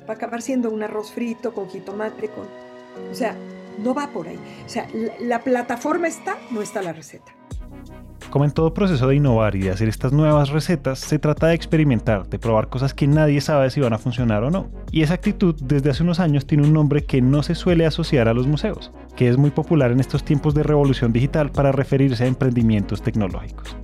Va 0.07 0.13
a 0.13 0.17
acabar 0.17 0.41
siendo 0.41 0.69
un 0.69 0.83
arroz 0.83 1.11
frito 1.11 1.53
con 1.53 1.69
jitomate, 1.69 2.29
con... 2.29 2.45
O 3.11 3.15
sea, 3.15 3.35
no 3.81 3.93
va 3.93 4.07
por 4.07 4.27
ahí. 4.27 4.39
O 4.65 4.69
sea, 4.69 4.87
la 5.19 5.41
plataforma 5.41 6.07
está, 6.07 6.37
no 6.51 6.61
está 6.61 6.81
la 6.81 6.93
receta. 6.93 7.31
Como 8.29 8.45
en 8.45 8.51
todo 8.51 8.73
proceso 8.73 9.07
de 9.07 9.15
innovar 9.15 9.55
y 9.55 9.61
de 9.61 9.69
hacer 9.69 9.87
estas 9.87 10.11
nuevas 10.11 10.49
recetas, 10.49 10.97
se 10.97 11.19
trata 11.19 11.47
de 11.47 11.53
experimentar, 11.53 12.27
de 12.27 12.39
probar 12.39 12.67
cosas 12.67 12.93
que 12.93 13.05
nadie 13.05 13.41
sabe 13.41 13.69
si 13.69 13.79
van 13.79 13.93
a 13.93 13.99
funcionar 13.99 14.43
o 14.43 14.49
no. 14.49 14.71
Y 14.91 15.03
esa 15.03 15.13
actitud 15.13 15.55
desde 15.61 15.91
hace 15.91 16.01
unos 16.01 16.19
años 16.19 16.47
tiene 16.47 16.63
un 16.63 16.73
nombre 16.73 17.05
que 17.05 17.21
no 17.21 17.43
se 17.43 17.53
suele 17.53 17.85
asociar 17.85 18.27
a 18.27 18.33
los 18.33 18.47
museos, 18.47 18.91
que 19.15 19.29
es 19.29 19.37
muy 19.37 19.51
popular 19.51 19.91
en 19.91 19.99
estos 19.99 20.23
tiempos 20.23 20.55
de 20.55 20.63
revolución 20.63 21.13
digital 21.13 21.51
para 21.51 21.71
referirse 21.71 22.23
a 22.23 22.27
emprendimientos 22.27 23.03
tecnológicos. 23.03 23.77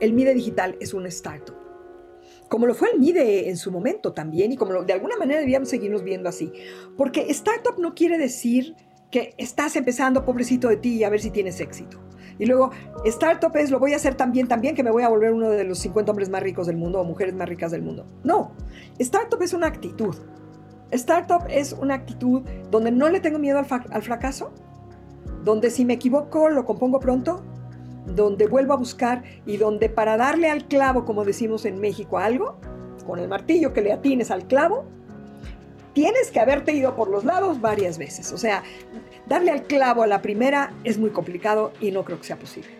El 0.00 0.12
MIDE 0.12 0.34
digital 0.34 0.76
es 0.80 0.92
una 0.92 1.08
startup 1.08 1.61
como 2.52 2.66
lo 2.66 2.74
fue 2.74 2.90
el 2.92 3.00
MIDE 3.00 3.48
en 3.48 3.56
su 3.56 3.72
momento 3.72 4.12
también, 4.12 4.52
y 4.52 4.58
como 4.58 4.84
de 4.84 4.92
alguna 4.92 5.16
manera 5.16 5.40
debíamos 5.40 5.70
seguirnos 5.70 6.02
viendo 6.02 6.28
así. 6.28 6.52
Porque 6.98 7.22
startup 7.30 7.78
no 7.78 7.94
quiere 7.94 8.18
decir 8.18 8.76
que 9.10 9.32
estás 9.38 9.74
empezando, 9.74 10.26
pobrecito 10.26 10.68
de 10.68 10.76
ti, 10.76 11.02
a 11.02 11.08
ver 11.08 11.22
si 11.22 11.30
tienes 11.30 11.58
éxito. 11.60 11.98
Y 12.38 12.44
luego, 12.44 12.70
startup 13.06 13.56
es, 13.56 13.70
lo 13.70 13.78
voy 13.78 13.94
a 13.94 13.96
hacer 13.96 14.16
también, 14.16 14.48
también, 14.48 14.74
que 14.74 14.82
me 14.82 14.90
voy 14.90 15.02
a 15.02 15.08
volver 15.08 15.32
uno 15.32 15.48
de 15.48 15.64
los 15.64 15.78
50 15.78 16.12
hombres 16.12 16.28
más 16.28 16.42
ricos 16.42 16.66
del 16.66 16.76
mundo 16.76 17.00
o 17.00 17.04
mujeres 17.04 17.32
más 17.32 17.48
ricas 17.48 17.70
del 17.70 17.80
mundo. 17.80 18.06
No, 18.22 18.52
startup 18.98 19.40
es 19.40 19.54
una 19.54 19.68
actitud. 19.68 20.14
Startup 20.90 21.46
es 21.48 21.72
una 21.72 21.94
actitud 21.94 22.42
donde 22.70 22.90
no 22.90 23.08
le 23.08 23.20
tengo 23.20 23.38
miedo 23.38 23.58
al 23.58 24.02
fracaso, 24.02 24.52
donde 25.42 25.70
si 25.70 25.86
me 25.86 25.94
equivoco 25.94 26.50
lo 26.50 26.66
compongo 26.66 27.00
pronto, 27.00 27.42
donde 28.06 28.46
vuelvo 28.46 28.72
a 28.72 28.76
buscar 28.76 29.22
y 29.46 29.56
donde 29.56 29.88
para 29.88 30.16
darle 30.16 30.50
al 30.50 30.66
clavo, 30.66 31.04
como 31.04 31.24
decimos 31.24 31.64
en 31.64 31.80
México, 31.80 32.18
algo, 32.18 32.58
con 33.06 33.18
el 33.18 33.28
martillo 33.28 33.72
que 33.72 33.82
le 33.82 33.92
atines 33.92 34.30
al 34.30 34.46
clavo, 34.46 34.84
tienes 35.92 36.30
que 36.30 36.40
haberte 36.40 36.72
ido 36.72 36.94
por 36.96 37.08
los 37.08 37.24
lados 37.24 37.60
varias 37.60 37.98
veces. 37.98 38.32
O 38.32 38.38
sea, 38.38 38.62
darle 39.26 39.50
al 39.50 39.64
clavo 39.64 40.02
a 40.02 40.06
la 40.06 40.22
primera 40.22 40.72
es 40.84 40.98
muy 40.98 41.10
complicado 41.10 41.72
y 41.80 41.90
no 41.90 42.04
creo 42.04 42.18
que 42.18 42.24
sea 42.24 42.36
posible. 42.36 42.70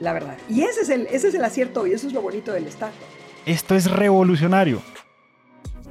La 0.00 0.12
verdad. 0.12 0.36
Y 0.48 0.62
ese 0.62 0.80
es 0.80 0.88
el, 0.88 1.06
ese 1.06 1.28
es 1.28 1.34
el 1.34 1.44
acierto 1.44 1.86
y 1.86 1.92
eso 1.92 2.06
es 2.06 2.12
lo 2.12 2.22
bonito 2.22 2.52
del 2.52 2.66
Estado. 2.66 2.92
Esto 3.46 3.74
es 3.74 3.90
revolucionario. 3.90 4.82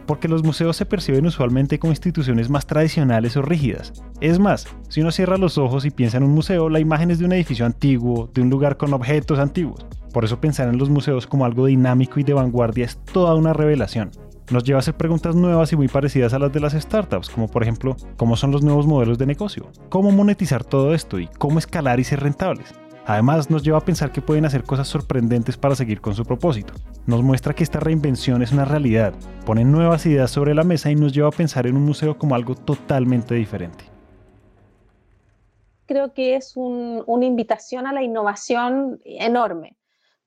Porque 0.10 0.28
los 0.28 0.42
museos 0.42 0.76
se 0.76 0.88
perciben 0.88 1.28
usualmente 1.28 1.78
como 1.78 1.94
instituciones 1.94 2.50
más 2.50 2.66
tradicionales 2.66 3.38
o 3.38 3.44
rígidas. 3.44 3.94
Es 4.22 4.40
más, 4.40 4.66
si 4.88 5.02
uno 5.02 5.12
cierra 5.12 5.38
los 5.38 5.60
ojos 5.60 5.86
y 5.86 5.92
piensa 5.92 6.18
en 6.18 6.24
un 6.24 6.32
museo, 6.32 6.68
la 6.68 6.80
imagen 6.80 7.12
es 7.12 7.20
de 7.20 7.26
un 7.26 7.34
edificio 7.34 7.64
antiguo, 7.64 8.28
de 8.34 8.42
un 8.42 8.50
lugar 8.50 8.76
con 8.76 8.92
objetos 8.96 9.38
antiguos. 9.38 9.86
Por 10.12 10.26
eso 10.26 10.42
pensar 10.42 10.68
en 10.68 10.80
los 10.80 10.90
museos 10.90 11.28
como 11.28 11.46
algo 11.46 11.68
dinámico 11.68 12.20
y 12.20 12.24
de 12.24 12.34
vanguardia 12.34 12.86
es 12.86 12.98
toda 13.14 13.36
una 13.36 13.54
revelación. 13.54 14.10
Nos 14.50 14.64
lleva 14.64 14.78
a 14.78 14.80
hacer 14.80 14.98
preguntas 14.98 15.36
nuevas 15.36 15.72
y 15.74 15.76
muy 15.76 15.88
parecidas 15.88 16.34
a 16.34 16.40
las 16.40 16.52
de 16.52 16.60
las 16.60 16.74
startups, 16.74 17.30
como 17.30 17.48
por 17.48 17.62
ejemplo, 17.62 17.96
¿cómo 18.18 18.36
son 18.36 18.50
los 18.50 18.64
nuevos 18.64 18.88
modelos 18.88 19.20
de 19.20 19.28
negocio? 19.28 19.70
¿Cómo 19.90 20.10
monetizar 20.10 20.64
todo 20.64 20.96
esto? 20.96 21.20
¿Y 21.20 21.28
cómo 21.38 21.60
escalar 21.60 22.00
y 22.00 22.04
ser 22.04 22.22
rentables? 22.22 22.74
Además, 23.10 23.50
nos 23.50 23.64
lleva 23.64 23.80
a 23.80 23.86
pensar 23.86 24.12
que 24.12 24.22
pueden 24.22 24.46
hacer 24.46 24.64
cosas 24.64 24.88
sorprendentes 24.88 25.58
para 25.58 25.74
seguir 25.74 26.00
con 26.00 26.14
su 26.14 26.24
propósito. 26.24 26.76
Nos 27.08 27.24
muestra 27.24 27.56
que 27.56 27.64
esta 27.64 27.80
reinvención 27.80 28.44
es 28.44 28.52
una 28.52 28.66
realidad, 28.66 29.16
pone 29.48 29.66
nuevas 29.66 30.06
ideas 30.06 30.30
sobre 30.30 30.54
la 30.54 30.64
mesa 30.64 30.92
y 30.92 30.96
nos 30.96 31.12
lleva 31.12 31.30
a 31.30 31.32
pensar 31.32 31.66
en 31.66 31.76
un 31.76 31.86
museo 31.86 32.20
como 32.20 32.36
algo 32.36 32.54
totalmente 32.54 33.34
diferente. 33.34 33.84
Creo 35.88 36.14
que 36.14 36.36
es 36.36 36.54
una 36.56 37.26
invitación 37.26 37.88
a 37.88 37.94
la 37.94 38.04
innovación 38.04 39.02
enorme, 39.04 39.76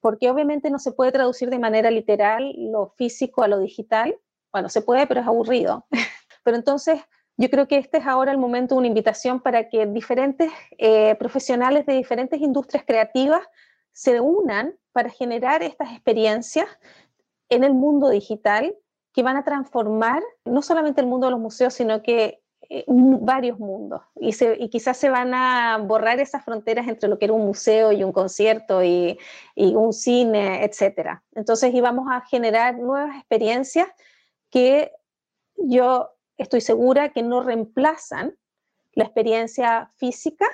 porque 0.01 0.29
obviamente 0.29 0.69
no 0.69 0.81
se 0.81 0.91
puede 0.91 1.13
traducir 1.13 1.51
de 1.51 1.61
manera 1.61 1.89
literal 1.89 2.53
lo 2.57 2.95
físico 2.97 3.45
a 3.45 3.49
lo 3.49 3.61
digital. 3.61 4.17
Bueno, 4.51 4.69
se 4.69 4.83
puede, 4.83 5.07
pero 5.07 5.21
es 5.21 5.27
aburrido. 5.29 5.87
pero 6.43 6.57
entonces 6.57 7.01
yo 7.43 7.51
creo 7.51 7.67
que 7.67 7.77
este 7.77 7.99
es 7.99 8.07
ahora 8.07 8.31
el 8.31 8.39
momento, 8.39 8.77
una 8.77 8.87
invitación 8.87 9.41
para 9.41 9.69
que 9.69 9.85
diferentes 9.87 10.49
eh, 10.79 11.17
profesionales 11.17 11.85
de 11.87 11.95
diferentes 11.95 12.41
industrias 12.41 12.85
creativas 12.87 13.43
se 13.91 14.21
unan 14.21 14.79
para 14.93 15.11
generar 15.11 15.65
estas 15.65 15.91
experiencias 15.91 16.67
en 17.49 17.65
el 17.65 17.75
mundo 17.75 18.11
digital 18.11 18.77
que 19.13 19.25
van 19.25 19.37
a 19.37 19.43
transformar 19.43 20.23
no 20.45 20.63
solamente 20.63 21.01
el 21.01 21.09
mundo 21.09 21.27
de 21.27 21.33
los 21.33 21.41
museos, 21.41 21.75
sino 21.75 22.01
que 22.01 22.41
eh, 22.71 22.85
varios 22.87 23.59
mundos. 23.59 24.03
Y, 24.21 24.33
y, 24.61 24.69
quizás 24.69 24.97
se 24.97 25.11
van 25.11 25.35
a 25.35 25.79
borrar 25.79 26.21
esas 26.21 26.45
fronteras 26.45 26.87
entre 26.87 27.09
lo 27.09 27.19
que 27.19 27.25
era 27.25 27.35
un 27.35 27.45
museo 27.45 27.91
y 27.91 28.05
un 28.05 28.13
concierto 28.13 28.85
y, 28.85 29.19
y 29.57 29.75
un 29.75 29.93
cine, 29.93 30.65
etc. 30.65 31.21
Entonces 31.35 31.75
íbamos 31.75 32.07
a 32.09 32.21
generar 32.21 32.79
nuevas 32.79 33.17
experiencias 33.17 33.89
que 34.49 34.93
yo 35.57 36.09
estoy 36.37 36.61
segura 36.61 37.11
que 37.11 37.23
no 37.23 37.43
reemplazan 37.43 38.35
la 38.95 39.05
experiencia 39.05 39.93
física, 39.97 40.47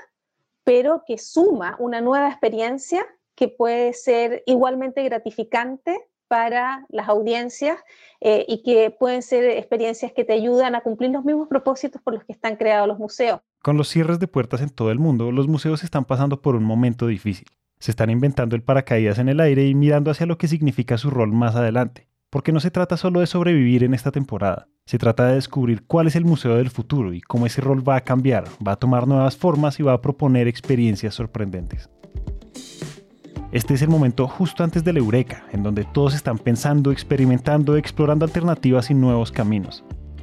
pero 0.65 1.03
que 1.07 1.19
suma 1.19 1.77
una 1.79 2.01
nueva 2.01 2.29
experiencia 2.29 3.05
que 3.35 3.49
puede 3.49 3.93
ser 3.93 4.43
igualmente 4.47 5.03
gratificante 5.03 6.09
para 6.29 6.87
las 6.91 7.09
audiencias 7.09 7.79
eh, 8.21 8.45
y 8.47 8.63
que 8.63 8.91
pueden 8.91 9.23
ser 9.23 9.45
experiencias 9.45 10.13
que 10.13 10.25
te 10.25 10.35
ayudan 10.35 10.75
a 10.75 10.83
cumplir 10.83 11.11
los 11.11 11.25
mismos 11.25 11.49
propósitos 11.49 12.01
por 12.03 12.15
los 12.15 12.25
que 12.25 12.33
están 12.33 12.57
creados 12.57 12.87
los 12.87 12.99
museos. 12.99 13.41
Con 13.63 13.77
los 13.77 13.89
cierres 13.89 14.19
de 14.19 14.29
puertas 14.29 14.61
en 14.61 14.71
todo 14.71 14.91
el 14.91 14.99
mundo, 14.99 15.33
los 15.33 15.49
museos 15.49 15.83
están 15.83 16.05
pasando 16.05 16.43
por 16.43 16.55
un 16.55 16.65
momento 16.65 17.07
difícil. 17.07 17.49
Se 17.79 17.91
están 17.91 18.11
inventando 18.11 18.57
el 18.57 18.63
paracaídas 18.63 19.19
en 19.19 19.29
el 19.29 19.41
aire 19.41 19.67
y 19.67 19.75
mirando 19.75 20.11
hacia 20.11 20.27
lo 20.27 20.37
que 20.37 20.49
significa 20.49 20.99
su 20.99 21.11
rol 21.11 21.33
más 21.33 21.57
adelante. 21.57 22.08
Porque 22.31 22.53
no 22.53 22.61
se 22.61 22.71
trata 22.71 22.99
solo 22.99 23.21
de 23.21 23.27
sobrevivir 23.27 23.85
en 23.85 23.95
esta 23.95 24.13
temporada, 24.13 24.69
se 24.85 24.99
trata 24.99 25.29
de 25.29 25.37
descubrir 25.37 25.87
cuál 25.87 26.09
es 26.09 26.17
el 26.17 26.27
museo 26.27 26.57
del 26.57 26.69
futuro 26.69 27.15
y 27.15 27.23
cómo 27.23 27.47
ese 27.47 27.63
rol 27.63 27.87
va 27.87 27.97
a 27.97 28.03
cambiar, 28.03 28.45
va 28.67 28.73
a 28.73 28.77
tomar 28.77 29.09
nuevas 29.09 29.37
formas 29.37 29.81
y 29.81 29.83
va 29.83 29.95
a 29.95 30.03
proponer 30.03 30.47
experiencias 30.47 31.15
sorprendentes. 31.15 31.89
Este 33.51 33.73
es 33.73 33.81
el 33.81 33.89
momento 33.89 34.29
justo 34.29 34.63
antes 34.63 34.85
de 34.85 34.93
la 34.93 34.99
eureka, 34.99 35.47
en 35.53 35.63
donde 35.63 35.85
todos 35.85 36.15
están 36.15 36.39
pensando, 36.39 36.93
experimentando, 36.93 37.79
explorando 37.79 38.27
alternativas 38.27 38.91
y 38.91 38.95
nuevos 38.95 39.33
caminos. 39.33 39.83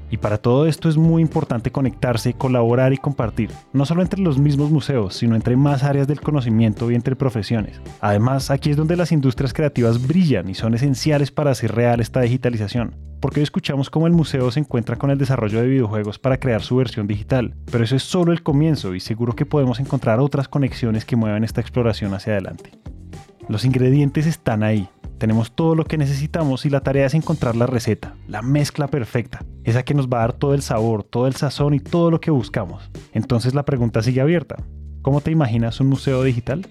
Y 0.09 0.17
para 0.17 0.37
todo 0.37 0.67
esto 0.67 0.87
es 0.89 0.97
muy 0.97 1.21
importante 1.21 1.71
conectarse, 1.71 2.33
colaborar 2.33 2.93
y 2.93 2.97
compartir, 2.97 3.49
no 3.73 3.85
solo 3.85 4.01
entre 4.01 4.21
los 4.21 4.37
mismos 4.37 4.71
museos, 4.71 5.15
sino 5.15 5.35
entre 5.35 5.55
más 5.55 5.83
áreas 5.83 6.07
del 6.07 6.21
conocimiento 6.21 6.91
y 6.91 6.95
entre 6.95 7.15
profesiones. 7.15 7.81
Además, 8.01 8.51
aquí 8.51 8.69
es 8.69 8.77
donde 8.77 8.95
las 8.95 9.11
industrias 9.11 9.53
creativas 9.53 10.05
brillan 10.05 10.49
y 10.49 10.53
son 10.53 10.73
esenciales 10.73 11.31
para 11.31 11.51
hacer 11.51 11.73
real 11.73 11.99
esta 11.99 12.21
digitalización. 12.21 12.95
Porque 13.19 13.39
hoy 13.39 13.43
escuchamos 13.43 13.89
cómo 13.89 14.07
el 14.07 14.13
museo 14.13 14.51
se 14.51 14.59
encuentra 14.59 14.97
con 14.97 15.09
el 15.09 15.17
desarrollo 15.17 15.59
de 15.59 15.67
videojuegos 15.67 16.19
para 16.19 16.37
crear 16.37 16.61
su 16.61 16.75
versión 16.75 17.07
digital, 17.07 17.55
pero 17.71 17.83
eso 17.83 17.95
es 17.95 18.03
solo 18.03 18.31
el 18.31 18.43
comienzo 18.43 18.93
y 18.93 18.99
seguro 18.99 19.33
que 19.33 19.45
podemos 19.45 19.79
encontrar 19.79 20.19
otras 20.19 20.47
conexiones 20.47 21.05
que 21.05 21.15
muevan 21.15 21.43
esta 21.43 21.61
exploración 21.61 22.13
hacia 22.13 22.33
adelante. 22.33 22.71
Los 23.47 23.63
ingredientes 23.63 24.25
están 24.25 24.63
ahí, 24.63 24.89
tenemos 25.17 25.53
todo 25.53 25.75
lo 25.75 25.85
que 25.85 25.97
necesitamos 25.97 26.65
y 26.65 26.69
la 26.69 26.81
tarea 26.81 27.05
es 27.05 27.13
encontrar 27.13 27.55
la 27.55 27.67
receta, 27.67 28.15
la 28.27 28.41
mezcla 28.41 28.87
perfecta, 28.87 29.45
esa 29.63 29.83
que 29.83 29.93
nos 29.93 30.07
va 30.07 30.17
a 30.17 30.21
dar 30.21 30.33
todo 30.33 30.53
el 30.53 30.61
sabor, 30.61 31.03
todo 31.03 31.27
el 31.27 31.35
sazón 31.35 31.73
y 31.73 31.79
todo 31.79 32.11
lo 32.11 32.19
que 32.19 32.31
buscamos. 32.31 32.89
Entonces 33.13 33.53
la 33.53 33.63
pregunta 33.63 34.01
sigue 34.01 34.21
abierta. 34.21 34.57
¿Cómo 35.01 35.21
te 35.21 35.31
imaginas 35.31 35.79
un 35.79 35.87
museo 35.87 36.23
digital? 36.23 36.67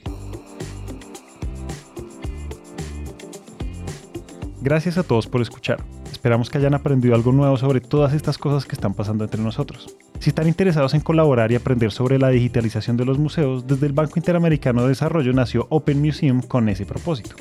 Gracias 4.60 4.98
a 4.98 5.02
todos 5.02 5.26
por 5.26 5.40
escuchar. 5.40 5.84
Esperamos 6.10 6.48
que 6.48 6.58
hayan 6.58 6.74
aprendido 6.74 7.14
algo 7.14 7.32
nuevo 7.32 7.56
sobre 7.56 7.80
todas 7.80 8.14
estas 8.14 8.38
cosas 8.38 8.64
que 8.64 8.74
están 8.74 8.94
pasando 8.94 9.24
entre 9.24 9.42
nosotros. 9.42 9.94
Si 10.20 10.30
están 10.30 10.48
interesados 10.48 10.94
en 10.94 11.00
colaborar 11.00 11.52
y 11.52 11.54
aprender 11.54 11.92
sobre 11.92 12.18
la 12.18 12.30
digitalización 12.30 12.96
de 12.96 13.04
los 13.04 13.18
museos, 13.18 13.66
desde 13.66 13.86
el 13.86 13.92
Banco 13.92 14.14
Interamericano 14.16 14.82
de 14.82 14.88
Desarrollo 14.88 15.32
nació 15.34 15.66
Open 15.68 16.00
Museum 16.00 16.40
con 16.40 16.70
ese 16.70 16.86
propósito 16.86 17.36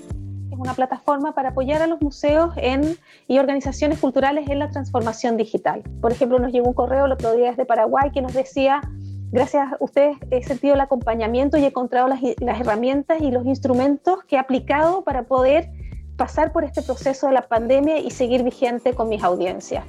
una 0.64 0.74
plataforma 0.74 1.34
para 1.34 1.50
apoyar 1.50 1.82
a 1.82 1.88
los 1.88 2.02
museos 2.02 2.54
en, 2.58 2.98
y 3.28 3.40
organizaciones 3.40 4.00
culturales 4.00 4.50
en 4.50 4.60
la 4.60 4.70
transformación 4.70 5.38
digital. 5.38 5.84
Por 6.02 6.12
ejemplo, 6.12 6.40
nos 6.40 6.52
llegó 6.52 6.68
un 6.68 6.74
correo 6.74 7.06
el 7.06 7.12
otro 7.12 7.34
día 7.36 7.50
desde 7.50 7.66
Paraguay 7.66 8.12
que 8.12 8.22
nos 8.22 8.34
decía, 8.34 8.82
gracias 9.32 9.74
a 9.74 9.78
ustedes 9.80 10.18
he 10.32 10.42
sentido 10.44 10.76
el 10.76 10.82
acompañamiento 10.82 11.58
y 11.58 11.64
he 11.64 11.68
encontrado 11.68 12.08
las, 12.08 12.22
las 12.40 12.60
herramientas 12.60 13.22
y 13.22 13.32
los 13.32 13.46
instrumentos 13.46 14.24
que 14.24 14.38
he 14.38 14.40
aplicado 14.40 15.04
para 15.04 15.24
poder 15.24 15.70
pasar 16.18 16.52
por 16.52 16.64
este 16.64 16.82
proceso 16.82 17.28
de 17.28 17.34
la 17.34 17.42
pandemia 17.42 18.00
y 18.00 18.12
seguir 18.12 18.44
vigente 18.44 18.94
con 18.94 19.10
mis 19.10 19.24
audiencias. 19.24 19.84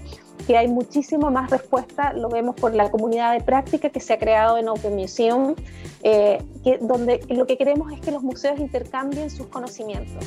Que 0.47 0.57
hay 0.57 0.69
muchísima 0.69 1.31
más 1.31 1.51
respuesta, 1.51 2.13
lo 2.13 2.29
vemos 2.29 2.57
por 2.57 2.75
la 2.75 2.91
comunidad 2.91 3.33
de 3.33 3.41
práctica 3.41 3.91
que 3.91 4.01
se 4.01 4.15
ha 4.15 4.19
creado 4.19 4.59
en 4.59 4.69
Open 4.69 4.97
Museum, 4.97 5.55
eh, 6.03 6.43
que, 6.63 6.79
donde 6.79 7.21
lo 7.29 7.47
que 7.47 7.57
queremos 7.57 7.93
es 7.93 8.01
que 8.01 8.11
los 8.11 8.23
museos 8.23 8.59
intercambien 8.59 9.31
sus 9.31 9.47
conocimientos. 9.47 10.25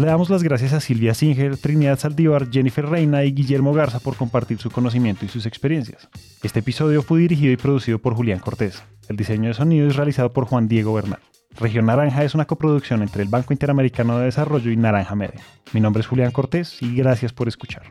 Le 0.00 0.06
damos 0.06 0.30
las 0.30 0.42
gracias 0.42 0.72
a 0.72 0.80
Silvia 0.80 1.12
Singer, 1.12 1.58
Trinidad 1.58 1.98
Saldívar, 1.98 2.50
Jennifer 2.50 2.86
Reina 2.86 3.22
y 3.24 3.32
Guillermo 3.32 3.74
Garza 3.74 4.00
por 4.00 4.16
compartir 4.16 4.56
su 4.56 4.70
conocimiento 4.70 5.26
y 5.26 5.28
sus 5.28 5.44
experiencias. 5.44 6.08
Este 6.42 6.60
episodio 6.60 7.02
fue 7.02 7.20
dirigido 7.20 7.52
y 7.52 7.58
producido 7.58 7.98
por 7.98 8.14
Julián 8.14 8.38
Cortés. 8.38 8.82
El 9.10 9.18
diseño 9.18 9.48
de 9.48 9.54
sonido 9.54 9.86
es 9.86 9.96
realizado 9.96 10.32
por 10.32 10.46
Juan 10.46 10.68
Diego 10.68 10.94
Bernal. 10.94 11.20
Región 11.54 11.84
Naranja 11.84 12.24
es 12.24 12.34
una 12.34 12.46
coproducción 12.46 13.02
entre 13.02 13.22
el 13.22 13.28
Banco 13.28 13.52
Interamericano 13.52 14.16
de 14.16 14.24
Desarrollo 14.24 14.70
y 14.70 14.76
Naranja 14.78 15.14
Media. 15.14 15.42
Mi 15.74 15.82
nombre 15.82 16.00
es 16.00 16.06
Julián 16.06 16.30
Cortés 16.30 16.80
y 16.80 16.94
gracias 16.94 17.34
por 17.34 17.48
escuchar. 17.48 17.82